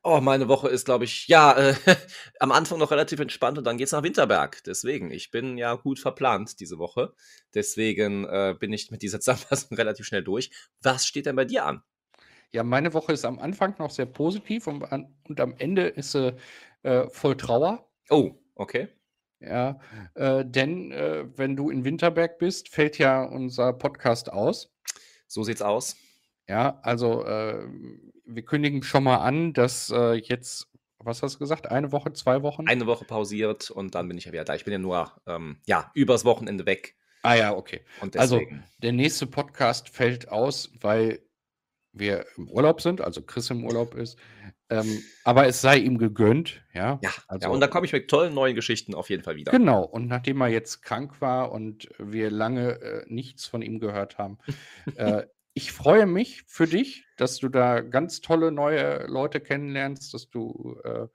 Oh, 0.03 0.21
meine 0.23 0.49
Woche 0.49 0.69
ist, 0.69 0.87
glaube 0.87 1.05
ich, 1.05 1.29
ja, 1.29 1.53
äh, 1.59 1.75
am 2.41 2.53
Anfang 2.53 2.79
noch 2.79 2.91
relativ 2.91 3.21
entspannt 3.21 3.59
und 3.59 3.65
dann 3.65 3.77
geht's 3.77 3.93
nach 3.93 4.03
Winterberg. 4.03 4.65
Deswegen, 4.65 5.11
ich 5.11 5.31
bin 5.31 5.59
ja 5.59 5.75
gut 5.75 5.99
verplant 5.99 6.59
diese 6.61 6.79
Woche. 6.79 7.13
Deswegen 7.55 8.25
äh, 8.25 8.55
bin 8.59 8.73
ich 8.73 8.91
mit 8.91 9.03
dieser 9.03 9.21
Zusammenfassung 9.21 9.77
relativ 9.77 10.07
schnell 10.07 10.25
durch. 10.25 10.51
Was 10.81 11.07
steht 11.07 11.27
denn 11.27 11.37
bei 11.37 11.45
dir 11.45 11.67
an? 11.67 11.83
Ja, 12.53 12.65
meine 12.65 12.95
Woche 12.95 13.13
ist 13.13 13.25
am 13.25 13.39
Anfang 13.39 13.75
noch 13.79 13.91
sehr 13.91 14.07
positiv 14.07 14.67
und, 14.67 14.83
an, 14.93 15.15
und 15.29 15.41
am 15.41 15.55
Ende 15.59 15.87
ist 15.87 16.13
sie 16.13 16.35
äh, 16.83 17.09
voll 17.09 17.37
Trauer. 17.37 17.89
Oh, 18.09 18.33
okay. 18.57 18.89
Ja, 19.39 19.79
äh, 20.15 20.45
denn 20.45 20.93
äh, 20.93 21.27
wenn 21.37 21.57
du 21.57 21.71
in 21.71 21.85
Winterberg 21.85 22.39
bist, 22.39 22.69
fällt 22.69 22.99
ja 22.99 23.23
unser 23.23 23.73
Podcast 23.73 24.33
aus. 24.33 24.75
So 25.27 25.45
sieht's 25.45 25.63
aus. 25.63 25.97
Ja, 26.49 26.81
also 26.83 27.25
äh, 27.25 27.65
wir 28.27 28.45
kündigen 28.45 28.83
schon 28.83 29.05
mal 29.05 29.19
an, 29.19 29.53
dass 29.53 29.91
äh, 29.91 30.15
jetzt, 30.15 30.69
was 30.99 31.23
hast 31.23 31.37
du 31.37 31.39
gesagt, 31.39 31.71
eine 31.71 31.93
Woche, 31.93 32.13
zwei 32.13 32.43
Wochen? 32.43 32.67
Eine 32.69 32.87
Woche 32.87 33.05
pausiert 33.05 33.71
und 33.71 33.95
dann 33.95 34.09
bin 34.09 34.19
ich 34.19 34.25
ja 34.25 34.33
wieder 34.33 34.45
da. 34.45 34.57
Ich 34.57 34.65
bin 34.65 34.73
ja 34.73 34.79
nur, 34.79 35.13
ähm, 35.27 35.59
ja, 35.67 35.91
übers 35.95 36.25
Wochenende 36.25 36.67
weg. 36.67 36.97
ah 37.23 37.35
ja, 37.35 37.55
okay. 37.55 37.83
Also 38.17 38.41
der 38.79 38.93
nächste 38.93 39.27
Podcast 39.27 39.89
fällt 39.89 40.29
aus, 40.29 40.71
weil 40.81 41.21
wir 41.93 42.27
im 42.37 42.49
Urlaub 42.49 42.81
sind, 42.81 43.01
also 43.01 43.23
Chris 43.23 43.51
im 43.51 43.65
Urlaub 43.65 43.95
ist. 43.95 44.19
Ähm, 44.69 45.03
aber 45.25 45.47
es 45.49 45.61
sei 45.61 45.79
ihm 45.79 45.99
gegönnt, 45.99 46.63
ja. 46.73 47.01
ja, 47.03 47.11
also- 47.27 47.49
ja, 47.49 47.53
und 47.53 47.61
da 47.61 47.67
komme 47.67 47.87
ich 47.87 47.93
mit 47.93 48.09
tollen 48.09 48.35
neuen 48.35 48.55
Geschichten 48.55 48.95
auf 48.95 49.11
jeden 49.11 49.25
Fall 49.25 49.35
wieder. 49.37 49.51
Genau, 49.51 49.83
und 49.83 50.07
nachdem 50.07 50.41
er 50.41 50.49
jetzt 50.49 50.83
krank 50.83 51.21
war 51.21 51.51
und 51.51 51.89
wir 51.99 52.31
lange 52.31 52.81
äh, 52.81 53.05
nichts 53.09 53.47
von 53.47 53.63
ihm 53.63 53.81
gehört 53.81 54.19
haben, 54.19 54.39
äh, 54.97 55.27
ich 55.55 55.73
freue 55.73 56.07
mich 56.07 56.45
für 56.47 56.69
dich, 56.69 57.05
dass 57.17 57.39
du 57.39 57.49
da 57.49 57.81
ganz 57.81 58.21
tolle 58.21 58.53
neue 58.53 59.07
Leute 59.09 59.41
kennenlernst, 59.41 60.15
dass 60.15 60.31
du 60.31 60.79
äh, 60.85 61.09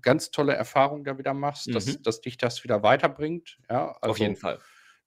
ganz 0.00 0.30
tolle 0.30 0.54
Erfahrungen 0.54 1.04
da 1.04 1.18
wieder 1.18 1.34
machst, 1.34 1.72
dass, 1.74 1.86
Mhm. 1.86 2.02
dass 2.02 2.22
dich 2.22 2.38
das 2.38 2.64
wieder 2.64 2.82
weiterbringt. 2.82 3.58
Ja, 3.68 3.90
auf 3.92 4.02
also 4.02 4.22
jeden 4.22 4.36
Fall. 4.36 4.58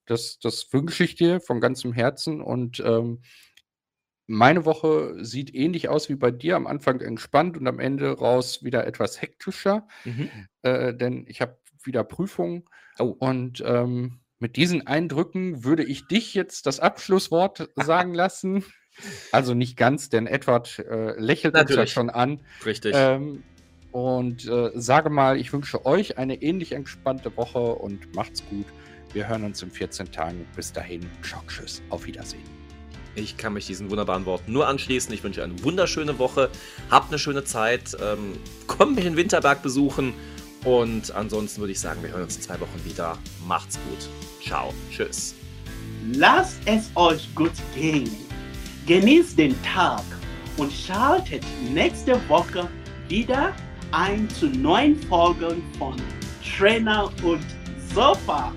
Das, 0.05 0.37
das 0.37 0.71
wünsche 0.71 1.03
ich 1.03 1.15
dir 1.15 1.41
von 1.41 1.59
ganzem 1.59 1.91
Herzen 1.91 2.39
und 2.41 2.79
ähm, 2.79 3.23
meine 4.27 4.65
Woche 4.65 5.15
sieht 5.23 5.53
ähnlich 5.53 5.89
aus 5.89 6.09
wie 6.09 6.15
bei 6.15 6.31
dir, 6.31 6.55
am 6.55 6.67
Anfang 6.67 7.01
entspannt 7.01 7.57
und 7.57 7.67
am 7.67 7.79
Ende 7.79 8.11
raus 8.17 8.63
wieder 8.63 8.85
etwas 8.87 9.21
hektischer 9.21 9.87
Mhm. 10.03 10.29
äh, 10.63 10.93
denn 10.93 11.25
ich 11.27 11.41
habe 11.41 11.57
wieder 11.83 12.03
Prüfungen 12.03 12.63
Oh, 12.97 13.15
und 13.19 13.61
ähm, 13.65 14.19
mit 14.39 14.55
diesen 14.55 14.87
Eindrücken 14.87 15.63
würde 15.63 15.83
ich 15.83 16.07
dich 16.07 16.33
jetzt 16.33 16.65
das 16.65 16.79
Abschlusswort 16.79 17.69
sagen 17.75 18.13
lassen. 18.13 18.63
Also 19.31 19.53
nicht 19.53 19.75
ganz, 19.77 20.09
denn 20.09 20.25
Edward 20.27 20.79
äh, 20.79 21.19
lächelt 21.19 21.53
uns 21.55 21.69
ja 21.69 21.75
Natürlich. 21.75 21.91
schon 21.91 22.09
an. 22.09 22.39
richtig. 22.65 22.93
Ähm, 22.95 23.43
und 23.91 24.45
äh, 24.47 24.71
sage 24.75 25.09
mal, 25.09 25.37
ich 25.37 25.51
wünsche 25.53 25.85
euch 25.85 26.17
eine 26.17 26.41
ähnlich 26.41 26.71
entspannte 26.73 27.35
Woche 27.37 27.59
und 27.75 28.13
macht's 28.15 28.43
gut. 28.49 28.65
Wir 29.13 29.27
hören 29.29 29.43
uns 29.43 29.61
in 29.61 29.71
14 29.71 30.11
Tagen. 30.11 30.45
Bis 30.55 30.73
dahin, 30.73 31.09
ciao, 31.21 31.41
tschüss, 31.47 31.81
auf 31.89 32.05
Wiedersehen. 32.05 32.64
Ich 33.15 33.37
kann 33.37 33.53
mich 33.53 33.65
diesen 33.65 33.89
wunderbaren 33.89 34.25
Worten 34.25 34.51
nur 34.51 34.67
anschließen. 34.67 35.13
Ich 35.13 35.23
wünsche 35.23 35.43
eine 35.43 35.63
wunderschöne 35.63 36.19
Woche. 36.19 36.49
Habt 36.91 37.09
eine 37.09 37.19
schöne 37.19 37.43
Zeit. 37.43 37.95
Ähm, 38.01 38.33
kommt 38.67 38.95
mich 38.95 39.05
in 39.05 39.15
Winterberg 39.15 39.61
besuchen. 39.61 40.13
Und 40.65 41.11
ansonsten 41.11 41.61
würde 41.61 41.71
ich 41.71 41.79
sagen, 41.79 42.01
wir 42.03 42.09
hören 42.11 42.23
uns 42.23 42.35
in 42.35 42.41
zwei 42.41 42.59
Wochen 42.59 42.83
wieder. 42.83 43.17
Macht's 43.47 43.77
gut. 43.89 44.09
Ciao. 44.45 44.73
Tschüss. 44.91 45.35
Lasst 46.13 46.59
es 46.65 46.89
euch 46.95 47.33
gut 47.35 47.53
gehen. 47.73 48.09
Genießt 48.85 49.37
den 49.37 49.55
Tag 49.63 50.03
und 50.57 50.71
schaltet 50.71 51.43
nächste 51.73 52.19
Woche 52.27 52.67
wieder 53.07 53.53
ein 53.91 54.29
zu 54.29 54.47
neuen 54.47 55.01
Folgen 55.03 55.63
von 55.79 55.95
Trainer 56.57 57.11
und 57.23 57.45
Sofa. 57.93 58.53